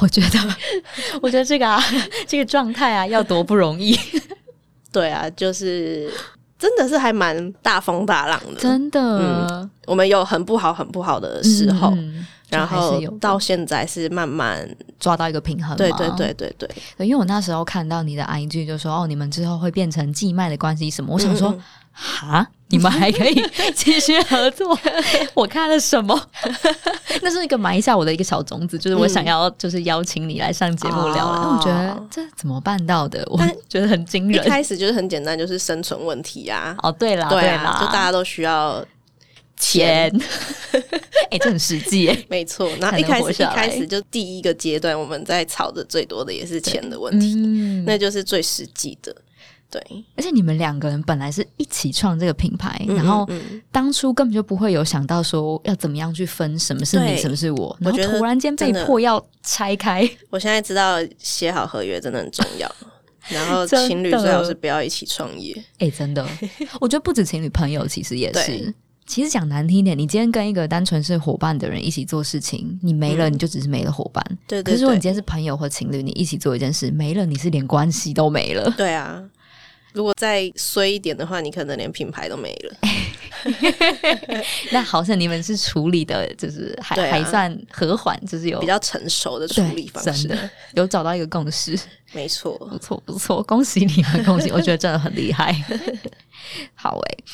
[0.00, 0.38] 我觉得，
[1.22, 1.82] 我觉得这个啊，
[2.26, 3.98] 这个状态啊，要多不容易。
[4.92, 6.12] 对啊，就是
[6.58, 9.00] 真的是还蛮大风大浪的，真的。
[9.00, 14.68] 嗯，我们有很不好、很不好的时候，嗯，然后到现在是慢慢
[15.00, 15.76] 抓到一个平衡。
[15.76, 16.68] 对对对对对。
[16.98, 21.50] 因为我那时候看到你的 IG 就说哦，你们之后会变成寄卖的关系什么，我想说。
[21.50, 21.62] 嗯
[21.96, 23.40] 哈，你们还可以
[23.74, 24.76] 继续合作？
[25.32, 26.20] 我看了什么？
[27.22, 31.32] 那是一个埋下我的一个小种子，就是我想要，就是邀请你来上节目聊。
[31.32, 33.24] 那、嗯、我觉得这怎么办到的？
[33.30, 34.44] 我觉得很惊人。
[34.44, 36.76] 一开始就是很简单，就是生存问题啊。
[36.82, 38.84] 哦，对啦，对啦，就大家都需要
[39.56, 40.10] 钱。
[40.72, 40.80] 哎、
[41.30, 42.68] 欸，这很实际哎，没错。
[42.80, 49.14] 然后一开始一开始就第一个阶段，我们在吵的最多的也是钱的问题，嗯、那就是最实际的。
[49.70, 53.28] 对，而且你们两个人本来是一起创这个品牌，嗯嗯嗯，然后
[53.72, 60.08] 当初根本就不会有想到说要怎么样去分什么是你，什么是我，然后突然间被迫要拆开。
[60.30, 62.72] 我现在知道写好合约真的很重要，
[63.28, 65.52] 然后情侣最好是不要一起创业。
[65.78, 66.24] 哎、欸，真的，
[66.80, 68.72] 我觉得不止情侣，朋友其实也是。
[69.06, 74.24] 其实讲难听一点，你今天跟一个单纯是伙伴的人一起做事情，你没了，你就只是没了伙伴。
[74.48, 78.72] 可是如果你今天是朋友或情侣，你一起做一件事，没了，你是连关系都没了。
[78.78, 79.22] 对啊。
[79.94, 82.76] 如果再衰一点的话，你可能连品牌都没了。
[84.72, 91.78] 那好像你们是处理的，就是还、啊、还算和缓，就是有比较成熟的处理方式，真的有找到一个共识。
[92.12, 94.50] 没错，不错不错，恭喜你们，恭喜！
[94.50, 95.54] 我觉得真的很厉害。
[96.74, 97.24] 好诶、欸，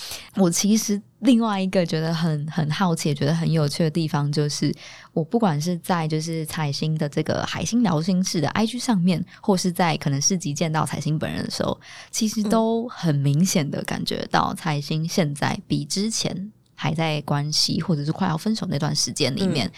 [0.42, 4.74] 我其实另外一个觉得很很好奇，觉得很有趣的地方，就是
[5.12, 11.78] 我不管是在就是彩星的这个海星聊心室的 IG 上面，或是在可能市集见到彩星本人的时候，
[12.10, 19.70] 其实都很明显的感觉到彩星现在比之前还在关系或者是快要分手那段时间里面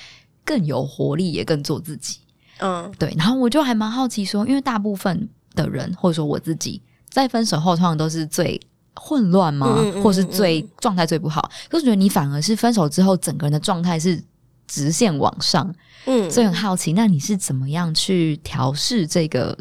[0.45, 2.19] 更有活力，也更做自己。
[2.59, 8.61] 嗯，对，然后我就还蛮好奇说，因为大部分的人或者说我自己在分手后，通常都是最
[8.95, 9.67] 混乱吗？
[9.79, 11.51] 嗯嗯嗯嗯，或是最状态最不好？
[11.69, 14.23] 可是觉得你反而是分手之后，整个人的状态是
[14.67, 15.75] 直线往上。
[16.07, 19.57] 嗯，所以很好奇，那你是怎么样去调试这个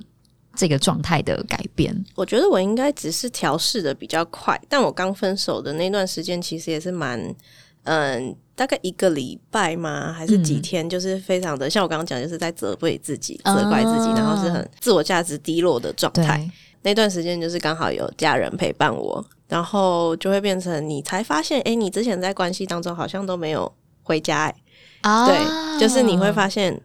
[0.55, 1.95] 这个状态的改变？
[2.15, 7.35] 我觉得我应该只是调试的比较快，但我刚分手的那段时间，其实也是蛮。
[7.83, 10.13] 嗯，大概一个礼拜吗？
[10.13, 10.85] 还是几天？
[10.85, 16.47] 嗯、就是非常的，像我刚刚讲，就是在责备自己、责怪自己，然后是很自我价值低落的状态。
[16.83, 23.71] 那段时间就是刚好有家人陪伴我，然后就会变成你才发现，哎，你之前在关系当中好像都没有
[24.03, 24.55] 回家，哎、
[25.01, 26.81] 啊，对，就是你会发现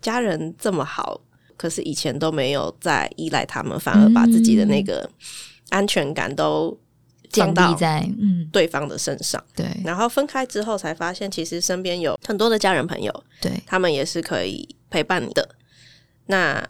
[0.00, 1.20] 家人这么好，
[1.56, 5.08] 可是以前都没有在依赖他们，反而把自己的那个
[5.70, 6.78] 安全感都。
[7.32, 15.48] 建立在嗯对方的身上，对，然后分开之后才发现，其实身边有很多的家人朋友，对，他们也是可以陪伴你的。
[16.26, 16.62] 那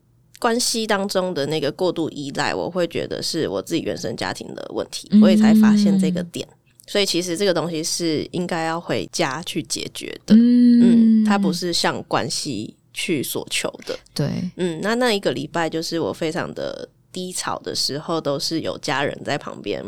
[0.42, 6.44] 关系当中的那个过度依赖，我会觉得是我自己原生家庭的问题，嗯、我也才发现这个点。
[6.84, 19.80] 所以其实这个东西是应该要回家去解决的，嗯，嗯，它不是向关系去所求的，对，嗯，那那一个礼拜就是我非常的低潮的时候，都是有家人在旁边。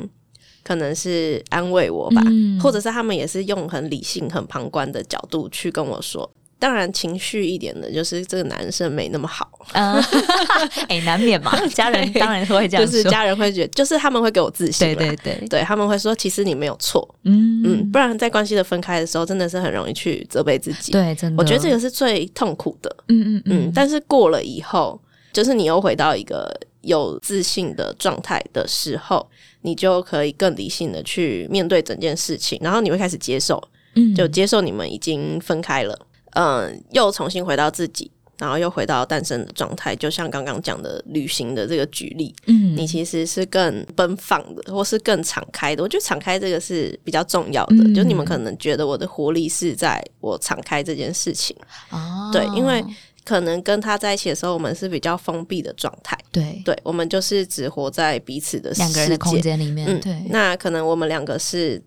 [0.62, 6.30] 可能是安慰我吧，嗯，或者是他们也是用很理性、很旁观的角度去跟我说。
[6.58, 9.50] 当然，情绪一点的，就是这个男生没那么好。
[9.72, 9.94] 嗯，
[10.88, 17.62] 哎，难免嘛，家人当然会这样说，就是家人会觉得，就是他们会给我自信，对对对，对他们会说，其实你没有错，嗯。
[17.64, 20.92] 嗯，不然在关系的分开的时候，真的是很容易去责备自己。
[20.92, 22.94] 对，真的，我觉得这个是最痛苦的。
[23.08, 25.00] 嗯嗯嗯，嗯，但是过了以后，
[25.32, 29.28] 就是你又回到一个有自信的状态的时候。
[29.66, 33.58] 你就可以更理性的去面对整件事情，然后你会开始接受，
[33.94, 35.98] 嗯，就接受你们已经分开了，
[36.34, 45.82] 嗯，又重新回到自己，然后又回到诞生的状态，就像刚刚讲的旅行的这个举例，嗯，你其实是更奔放的，或是更敞开的。
[45.82, 51.56] 我觉得敞开这个是比较重要的，嗯、就你们可能觉得我的活力是在我敞开这件事情，
[51.90, 52.84] 哦，对，因为
[53.24, 60.22] 可能跟他在一起的时候，我们是比较封闭的状态，对，对，我们就是只活在彼此的两个人的空间里面，嗯，对。
[60.28, 61.82] 那可能我们两个是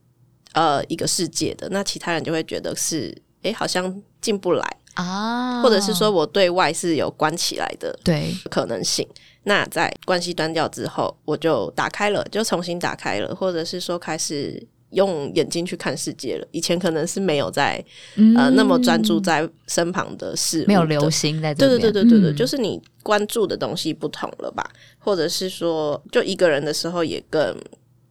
[0.53, 3.15] 呃一个世界的，那其他人就会觉得是，
[3.47, 4.77] 哎，好像进不来。
[4.95, 9.07] 啊，或者是说我对外是有关起来的，对可能性。
[9.43, 16.47] 那在关系断掉之后，我就打开了，就重新打开了，或者是说开始用眼睛去看世界了。
[16.51, 17.83] 以前可能是没有在、
[18.15, 21.67] 嗯、呃那么专注在身旁的事物，没有留心在这。
[21.67, 24.67] 对对对对对对，嗯、就是你关注的东西不同了吧？
[24.97, 27.55] 或者是说，就一个人的时候也更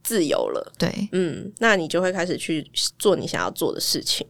[0.05, 0.73] 自由了。
[0.79, 2.65] 对，嗯，那你就会开始去
[2.97, 4.25] 做你想要做的事情。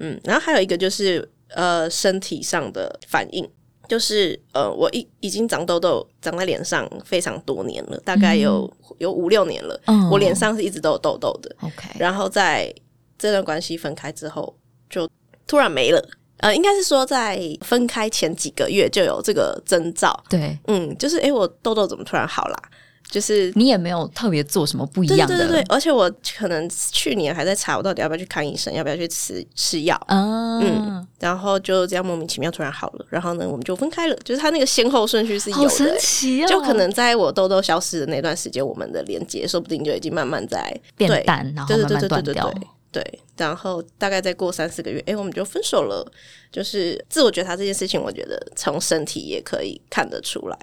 [0.00, 1.28] 嗯，然后还有一个就是。
[1.54, 3.42] 呃，身体上的反应
[3.88, 9.80] 就是，呃，我已已经长痘痘，长在脸上非常多年了，大概有、嗯、有五六年了。
[9.86, 11.50] 嗯，我脸上是一直都有痘痘的。
[11.62, 12.70] OK，然后在
[13.18, 14.54] 这段关系分开之后，
[14.90, 15.08] 就
[15.46, 16.06] 突然没了。
[16.40, 20.22] 呃，应该是说在分开前几个月就有这个征兆。
[20.28, 22.62] 对，嗯，就是，诶，我痘痘怎么突然好啦？
[23.10, 46.06] 就是你也没有特别做什么不一样的，对对对对，而且我可能去年还在查，我到底要不要去看医生，要不要去吃吃药，啊、嗯，然后就这样莫名其妙突然好了，然后呢，我们就分开了，就是他那个先后顺序是有的、欸，好神奇哦，就可能在我痘痘消失的那段时间，我们的连接说不定就已经慢慢在变淡，然后慢慢断掉，对对对对对对，对，然后大概再过三四个月，哎，我们就分手了，
[46.52, 50.58] 就是自我觉察这件事情，我觉得从身体也可以看得出来。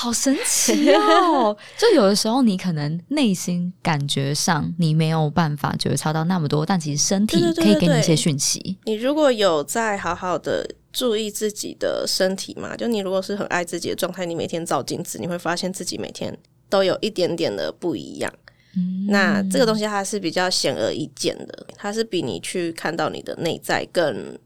[0.00, 1.54] 好神奇哦！
[1.76, 8.58] 就有的时候，你可能内心感觉上你没有办法觉察到那么多，但其实身体可以给你一些讯息。
[8.58, 16.34] 对对对对，你如果有在好好的注意自己的身体嘛，就你如果是很爱自己的状态，你每天照镜子，你会发现自己每天
[16.70, 18.32] 都有一点点的不一样。
[18.74, 24.38] 嗯，那这个东西它是比较显而易见的，它是比你去看到你的内在更。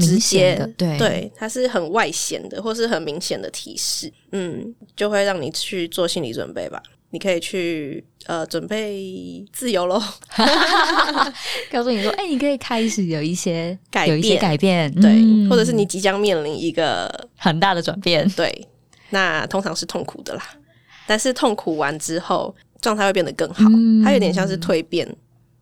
[0.00, 6.82] 直接的，对对，它是很外显的，或是很明显的提示，嗯，就会让你去做心理准备吧。
[7.12, 10.00] 你可以去呃准备自由喽
[11.72, 18.68] 告诉你说，哎、欸，你可以开始有一些改变，有一些改变，对，嗯、或者是你即将面临一个很大的转变，对，
[19.08, 20.42] 那通常是痛苦的啦，
[21.04, 25.16] 但是痛苦完之后，状态会变得更好，嗯、它有点像是蜕变，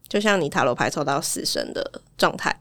[0.07, 2.55] 就像你塔罗牌抽到死神的状态。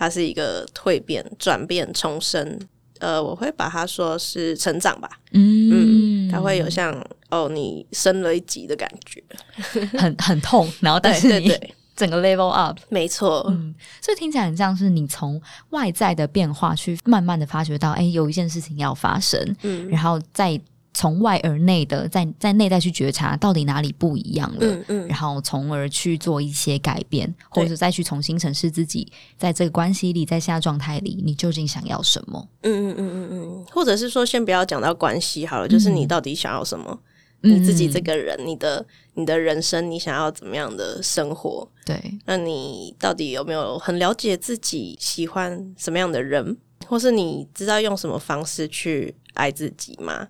[0.00, 2.58] 它是一个蜕变、转变、重生，
[3.00, 5.10] 呃，我会把它说是成长吧。
[5.32, 6.90] 嗯嗯，它会有像
[7.28, 9.22] 哦，你升了一级的感觉，
[9.98, 11.52] 很 很痛，然后但是你
[11.94, 13.44] 整个 level up，没错。
[13.50, 20.58] 嗯，所以听起来很像是你从外在的变化去慢慢的发觉到，哎，有一件事情要发生，嗯，然后再。
[21.00, 32.46] 从外而内的，在在内在去觉察到底哪里不一样了，嗯嗯，然后从而去做一些改变，或者再去重新审视自己在这个关系里，在现在状态里，你究竟想要什么？
[32.64, 37.00] 嗯嗯嗯嗯嗯，或者是说，先不要讲到关系好了，就是你到底想要什么？
[37.44, 38.84] 嗯、你自己这个人，你的
[39.14, 41.66] 你的人生，你想要怎么样的生活？
[41.86, 50.28] 对，那你到底有没有很了解自己喜欢什么样的人，或是你知道用什么方式去爱自己吗？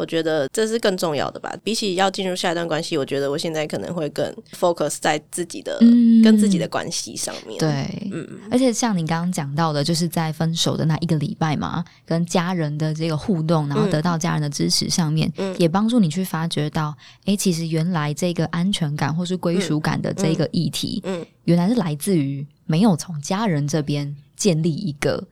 [0.00, 1.54] 我觉得这是更重要的吧。
[1.62, 7.58] 比起要进入下一段关系，我觉得我现在可能会更 focus 在自己的、嗯、跟自己的关系上面。
[7.58, 25.22] 对，嗯，而且像你刚刚讲到的，就是在分手的那一个礼拜嘛，跟家人的这个互动，然后得到家人的支持上面，嗯、也帮助你去发觉到，哎，其实原来这个安全感或是归属感的这个议题，嗯原来是来自于没有从家人这边建立一个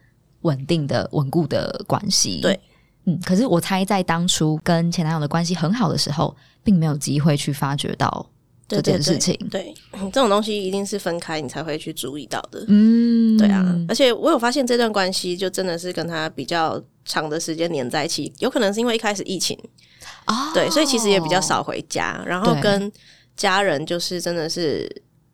[0.42, 2.40] 稳定的、稳固的关系。
[2.42, 2.60] 对。
[3.08, 8.30] 嗯，可是我猜在当初跟前男友的关系很好的时候，并没有机会去发觉到
[8.68, 9.34] 这件事情。
[9.50, 9.72] 对，
[10.12, 12.62] 这种东西一定是分开你才会去注意到的。
[12.68, 13.64] 嗯，对啊。
[13.88, 19.58] 而且我有发现这段关系就真的是跟他比较长的时间黏在一起，有可能是因为一开始疫情
[20.26, 22.92] 啊，哦、对，所以其实也比较少回家，然后跟
[23.36, 24.86] 家人就是真的是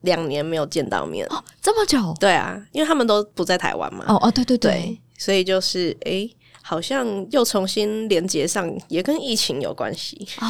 [0.03, 2.15] 两年没有见到面哦，这么久？
[2.21, 4.05] 对啊，因为他们都不在台湾嘛。
[4.07, 6.11] 哦哦，对对对，对，所以就是哎。
[6.11, 10.27] 欸好像又重新连接上，也跟疫情有关系。
[10.41, 10.47] 哦，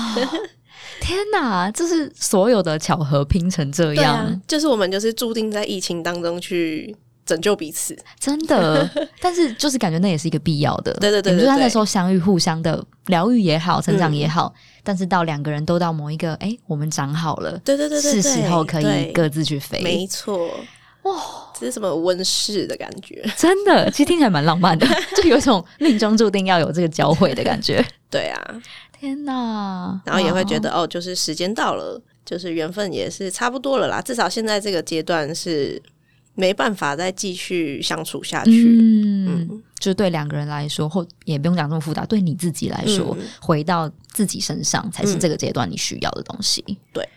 [1.00, 4.14] 天哪，这是所有的巧合拼成这样。
[4.14, 6.94] 啊，就是我们就是注定在疫情当中去
[7.27, 8.88] 拯救彼此，真的。
[9.20, 10.93] 但是就是感觉那也是一个必要的。
[10.95, 19.82] 对对对，对，就算那时候相遇，互相的疗愈也好，成长也好，嗯、但是到两个人都到某一个，哎，我们长好了，对对对，对，是时候可以各自去飞。
[19.82, 20.49] 没错。
[21.05, 23.24] 哇，这是什么温室的感觉？
[23.36, 24.86] 真的，其实听起来蛮浪漫的，
[25.16, 27.84] 就有一种命中注定要有这个交汇的感觉。
[28.11, 28.62] 对啊，
[28.98, 30.00] 天哪！
[30.05, 34.00] 然后也会觉得哦，就是时间到了，就是缘分也是差不多了啦。
[34.00, 35.82] 至少现在这个阶段是
[36.34, 38.50] 没办法再继续相处下去。
[38.50, 46.64] 嗯，嗯就是对两个人来说，或也不用讲这么复杂，对你自己来说，嗯、回到自己身上才是这个阶段你需要的东西。
[46.66, 47.09] 嗯、对，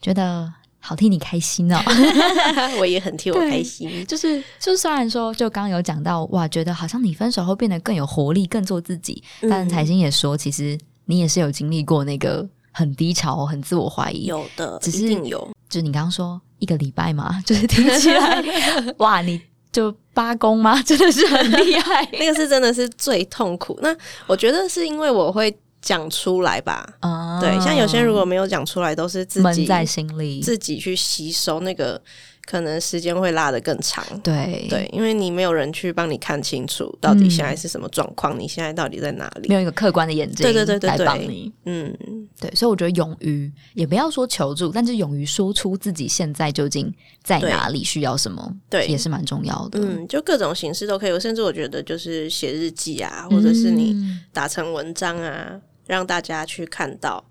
[0.00, 0.50] 觉得。
[0.86, 1.80] 好替你开心哦，
[2.78, 4.04] 我也很替我开心。
[4.06, 9.22] 就是，就虽然说，就刚刚有讲到，哇，觉得好像你分手后变得更有活力，更做自己。
[9.40, 14.26] 嗯、但彩星也说，其实你也是有经历过那个很低潮、很自我怀疑。
[14.26, 15.40] 有的，只是一定有。
[15.70, 18.44] 就是你刚刚说一个礼拜嘛， 就是听起来，
[18.98, 19.40] 哇，你
[19.72, 20.82] 就八公吗？
[20.82, 22.06] 真的是很厉害。
[22.12, 23.78] 那个是真的是最痛苦。
[23.80, 25.56] 那我觉得是因为我会。
[25.84, 32.00] 讲出来吧，嗯、对，像有些人如果没有讲出来，都是自己闷在心里，自己去吸收那个。
[32.46, 34.66] 可能时间会拉得更长，对。
[34.68, 39.48] 对，因为你没有人去帮你看清楚到底现在是什么状况，嗯、你现在到底在哪里？
[39.48, 41.90] 没有一个客观的眼睛，对对对对，来帮你，嗯，
[42.38, 49.80] 对，所以我觉得勇于也不要说求助，但是勇于说出自己现在究竟在哪里，需要什么，对，也是蛮重要的。
[49.80, 53.96] 嗯，就各种形式都可以，我甚至我觉得就是写日记啊，或者是你
[54.34, 57.24] 打成文章啊，嗯、让大家去看到。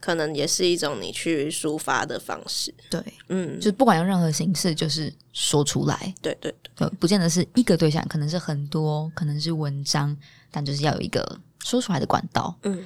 [0.00, 6.52] 可能也是一种你去抒发的方式，对，嗯，就不管用任何形式，就是说出来，对对。
[6.74, 10.16] 对，不见得是一个对象，可能是很多，可能是文章，
[10.50, 12.84] 但就是要有一个说出来的管道，嗯，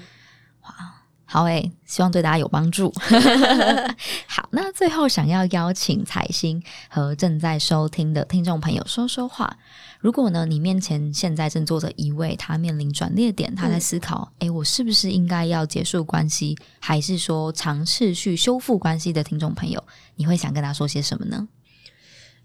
[0.64, 0.95] 哇。
[1.28, 2.92] 好诶、欸，希望对大家有帮助。
[4.26, 9.58] 好，那最后想要邀请彩星和正在收听的听众朋友说说话。
[9.98, 19.82] 如果呢，你面前现在正坐着一位他面临转捩点，他在思考：诶、嗯欸，我是不是应该要结束关系，还是说尝试去修复关系的听众朋友，
[20.14, 21.48] 你会想跟他说些什么呢？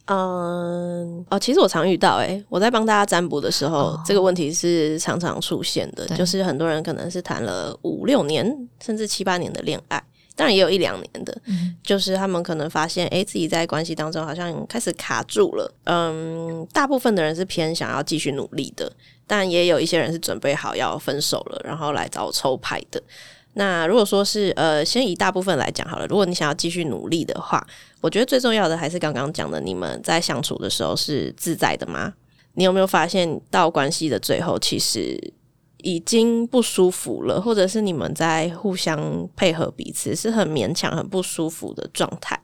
[0.05, 8.45] 嗯，哦，其实我常遇到，诶，我在帮大家占卜的时候，哦、这个问题是常常出现的，就是很多人可能是谈了五六年，
[8.83, 10.03] 甚至七八年的恋爱，
[10.35, 15.73] 当然也有一两年的，嗯、就是他们可能发现，诶，自己在关系当中好像开始卡住了。
[15.85, 18.91] 嗯，大部分的人是偏想要继续努力的，
[19.27, 23.01] 但也有一些人是准备好要分手了，然后来找我抽牌的。
[23.53, 26.07] 那如果说是呃，先以大部分来讲好了。
[26.07, 27.61] 如果你想要继续努力的话，
[27.99, 32.13] 我觉得最重要的还是刚刚讲的，你们在相处的时候是自在的吗？
[32.53, 35.33] 你有没有发现到关系的最后，其实
[35.79, 42.39] 已经不舒服了，或者是你们在互相配合彼此是很勉强、很不舒服的状态？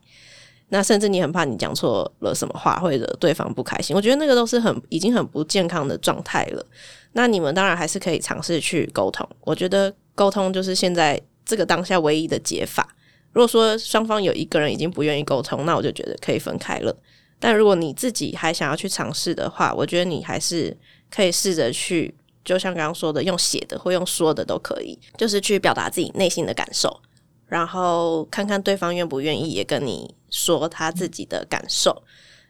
[0.68, 3.96] 那甚至你很怕你讲错了什么话会惹对方不开心。
[3.96, 6.66] 我觉得那个都是很已经很不健康的状态了。
[7.14, 9.26] 那你们当然还是可以尝试去沟通。
[9.46, 9.94] 我觉得。
[10.18, 12.96] 沟通就是现在这个当下唯一的解法。
[13.34, 16.98] 如果说双方有一个人已经不愿意沟通，那我就觉得可以分开了。
[17.40, 20.76] 但如果你自己还想要去尝试的话，我觉得你还是
[21.12, 27.00] 可以试着去，就像刚刚说的，用写的或用说的都可以，就是去表达自己内心的感受，
[27.46, 32.02] 然后看看对方愿不愿意也跟你说他自己的感受。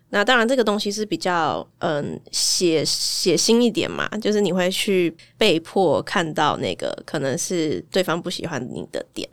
[0.09, 9.27] 那当然，这个东西是比较嗯血血腥一点嘛，就是你会去被迫看到那个可能是对方不喜欢你的点。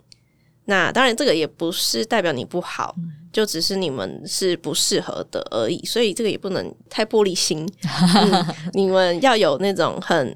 [0.64, 2.95] 那当然，这个也不是代表你不好，
[3.33, 5.85] 就只是你们是不适合的而已。
[5.85, 10.35] 所以这个也不能太玻璃心，嗯、你们要有那种很。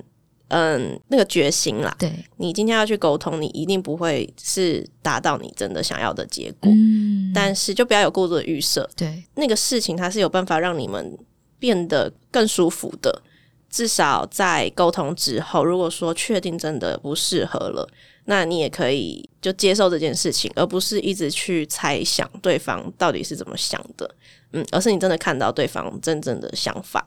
[0.49, 6.73] 嗯，那个决心啦，对，你今天要去沟通，你一定不会是达到你真的想要的结果。
[6.73, 8.89] 嗯，但是就不要有过多的预设。
[8.97, 11.19] 对，那个事情它是有办法让你们
[11.59, 13.23] 变得更舒服的。
[13.69, 17.87] 至少在沟通之后，如果说确定真的不适合了，
[18.25, 24.11] 那你也可以就接受这件事情，而不是一直去猜想对方到底是怎么想的。
[24.55, 27.07] 嗯，而是你真的看到对方真正的想法。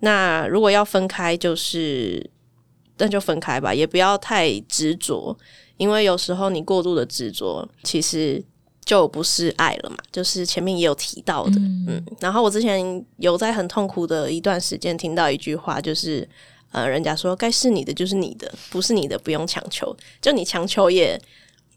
[0.00, 2.30] 那如果要分开，就是。
[2.98, 5.36] 那就分开吧，也不要太执着，
[5.76, 8.42] 因为有时候你过度的执着，其实
[8.84, 9.96] 就不是爱了嘛。
[10.10, 12.04] 就是前面也有提到的，嗯，嗯。
[12.20, 16.28] 然后我之前有在很痛苦的一段时间听到一句话，就是
[16.72, 19.96] 呃，人家说该是你的就是你的，不是你的不用强求。
[20.20, 21.20] 就你强求也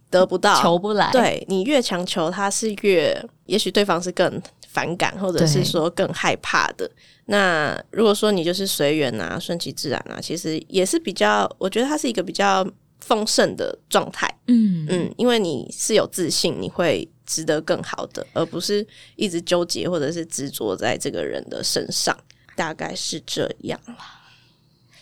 [0.10, 1.12] 得不到，求不来。
[1.12, 4.42] 对，你越强求，他是越，也许对方是更
[4.72, 6.90] 反感，或者是说更害怕的。
[7.26, 12.66] 那如果说你就是随缘啊，顺其自然啊，其实也是比较，我觉得它是一个比较
[13.00, 14.28] 丰盛的状态。
[14.48, 22.18] 嗯嗯，因为你是有自信，你会值得更好的，而不是一直纠结或者是执着在这个人的身上，
[22.56, 24.20] 大概是这样啦。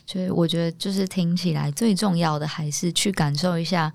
[0.06, 3.94] 所以我觉得，就是听起来最重要的还是去感受一下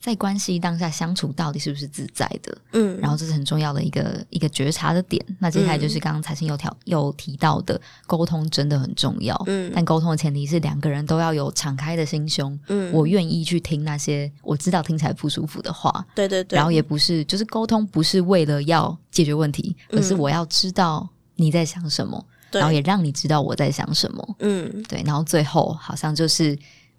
[0.00, 2.56] 在关系当下相处到底是不是自在的？
[2.72, 5.20] 嗯，然后这是很重要的一个一个觉察的点。
[5.40, 9.40] 那接下来就是刚刚财星有条有提到的沟通真的很重要。
[9.46, 12.56] 嗯，但沟通的前提是两个人都要有敞开的心胸。
[12.68, 16.06] 嗯，我愿意去听那些我知道听起来不舒服的话。
[16.14, 16.56] 对对对。
[16.56, 24.36] 然后也不是就是沟通不是为了要解决问题，而是我要知道你在想什么，嗯，然后也让你知道我在想什么。
[24.38, 25.02] 嗯，对。
[25.04, 26.56] 然后最后好像就是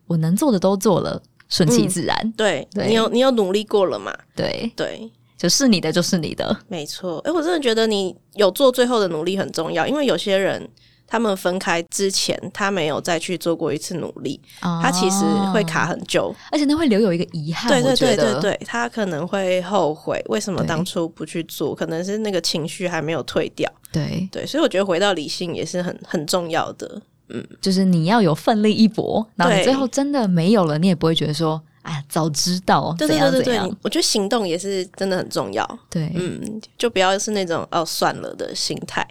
[0.08, 1.22] 我能做的都做了。
[1.50, 4.14] 顺其自然，嗯、对，对你有你有努力过了嘛？
[4.36, 7.20] 对对，就是你的就是你的，没错。
[7.20, 10.68] 哎，我真的觉得你有做最后的努力很重要，因为有些人
[11.08, 15.24] 他们分开之前，他没有再去做过一次努力，哦、他其实
[15.54, 17.72] 会卡很久，而且他会留有一个遗憾。
[17.72, 23.72] 对对对对对，他可能会后悔为什么当初不去做，可能是那个情绪还没有退掉。
[23.89, 27.02] 对对，所以我觉得回到理性也是很很重要的。
[27.30, 33.32] 嗯，就是你要有奋力一搏，然后你最后真的没有了，你也不会觉得说，哎呀，早知道怎样怎样。
[33.32, 35.80] 对对对对，我觉得行动也是真的很重要。
[35.89, 39.05] 对，嗯，就不要是那种哦算了的心态。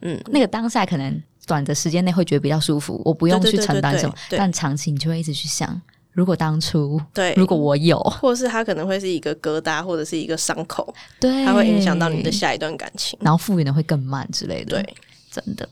[0.00, 14.82] 嗯，那个当下可能短的时间内会觉得比较舒服，我不用去承担什么，但长期你就会一直去想，如果当初，对，如果我有，或是它可能会是一个疙瘩，或者是一个伤口，对，它会影响到你的下一段感情，然后复原的会更慢之类的。
[14.82, 14.94] 对，
[15.30, 15.68] 真的。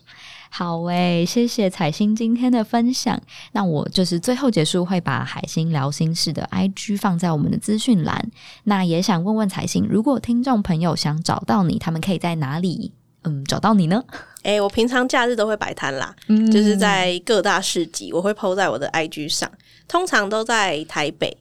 [0.53, 3.19] 好诶、欸，谢谢彩星今天的分享。
[3.53, 8.31] 那我就是最后结束，会把海星聊心事的 IG 放在我们的资讯栏。
[8.65, 12.93] 那也想问问彩星，如果听众朋友想找到你，他们可以在哪里
[13.23, 14.03] 嗯找到你呢？
[14.43, 19.51] 哎、欸，我平常假日都会摆摊啦，嗯、就是在各大市集，我会 po 在我的 IG 上，
[19.87, 21.37] 通常都在台北。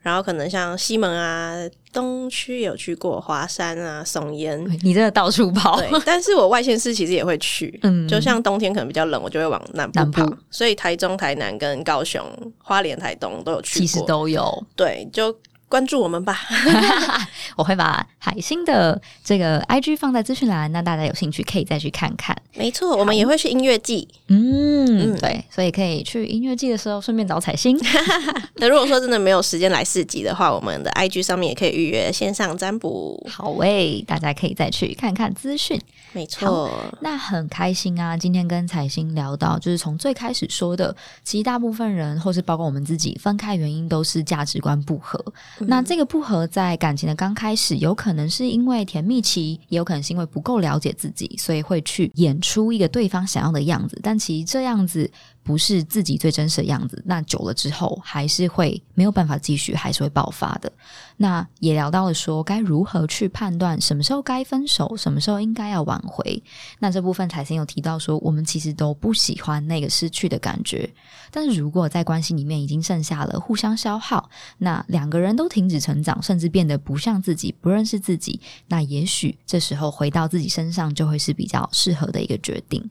[0.00, 1.54] 然后可能像西门啊、
[1.94, 5.80] 东区有去过，华山啊、松烟，你真的到处跑。
[5.80, 10.26] 对， 但是我外县市其实也会去，嗯，就像冬天可能比较冷，我就会往南部跑。
[10.26, 10.36] 部。
[10.50, 12.22] 所以台中、台南跟高雄、
[12.58, 14.66] 花莲、台东都有去过，其实都有。
[14.76, 15.34] 对，就。
[15.68, 16.38] 关注我们吧，
[17.56, 22.36] 我会把海星的这个 IG 放在资讯栏，那大家有兴趣可以再去看看。
[22.54, 27.76] 没错，我们也会去音乐季，嗯，嗯对，所以可以去音乐季的时候顺便找彩星。
[28.56, 33.20] 那如果说真的没有时间来市集的话，我们的 IG 上面也可以预约线上占卜。
[33.28, 35.80] 好诶，大家可以再去看看资讯。
[36.14, 38.16] 没错，那很开心啊！
[38.16, 40.94] 今天跟彩星聊到，就是从最开始说的，
[41.24, 45.22] 其实大部分人或是包括我们自己分开原因都是价值观不合。
[45.58, 53.98] 那这个不合在感情的刚开始，有可能是因为甜蜜期，也有可能是因为不够了解自己，所以会去演出一个对方想要的样子。
[54.00, 55.10] 但其实这样子
[55.42, 57.02] 不是自己最真实的样子。
[57.04, 60.72] 那久了之后，还是会没有办法继续，还是会爆发的。
[61.16, 66.42] 那也聊到了说，该如何去判断什么时候该分手，什么时候应该要挽回。
[66.80, 70.90] 那这部分彩星有提到说，我们其实都不喜欢那个失去的感觉。
[71.30, 82.88] 但是如果在关系里面已经剩下了互相消耗，那两个人都停止成长，甚至变得不像自己，不认识自己，那也许这时候回到自己身上就会是比较适合的一个决定。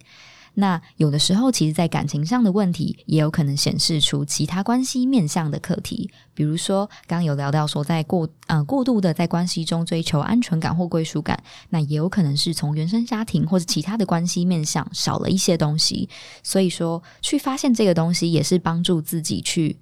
[0.55, 6.11] 那有的时候，其实，在感情上的问题，也有可能显示出其他关系面向的课题。
[6.35, 16.07] 比如说，刚刚有聊到说，在过呃过度的在关系中追求安全感或归属感，那也有可能是从原生家庭或者其他的关系面向少了一些东西。
[16.43, 19.75] 所以说，去发现这个东西，也是帮助自己去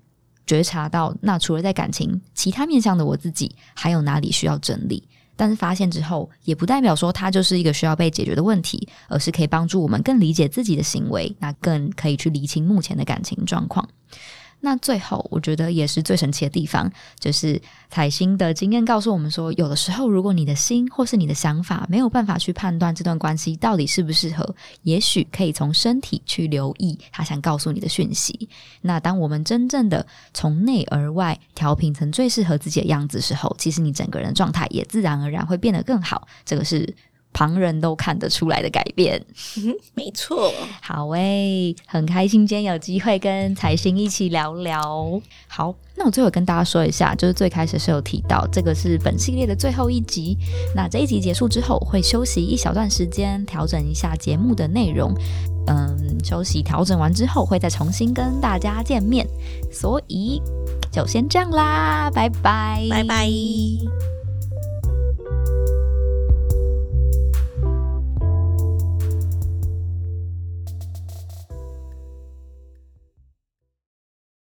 [0.47, 5.07] 觉察到，那除了在感情其他面向的我自己，还有哪里需要整理。
[5.41, 13.89] 但是发现之后，也不代表说它就是一个需要被解决的问题，而是可以帮助我们更理解自己的行为，那更可以去厘清目前的感情状况。
[14.61, 16.89] 那最后，我觉得也是最神奇的地方，
[17.19, 17.59] 就是
[17.89, 28.47] 彩星的经验告诉我们说，有的时候，如果你的心或是你的想法没有办法去判断这段关系到底适不适合，也许可以从身体去留意他想告诉你的讯息。
[28.81, 36.27] 那当我们真正的从内而外调频成最适合自己的样子时候，其实你整个人的状态也自然而然会变得更好。
[36.45, 36.95] 这个是。
[37.33, 39.23] 旁人都看得出来的改变，
[39.57, 40.51] 嗯、 没错。
[40.81, 45.21] 好诶、欸，很开心今天有机会跟彩星一起聊聊。
[45.47, 50.37] 好，那我最后跟大家说一下，就是最开始是有提到这个是本系列的最后一集。
[50.75, 55.13] 那这一集结束之后会休息一小段时间，调整一下节目的内容。
[55.67, 59.27] 嗯，休息调整完之后会再重新跟大家见面。
[59.71, 60.41] 所以
[60.91, 64.20] 就先这样啦，拜拜，拜拜。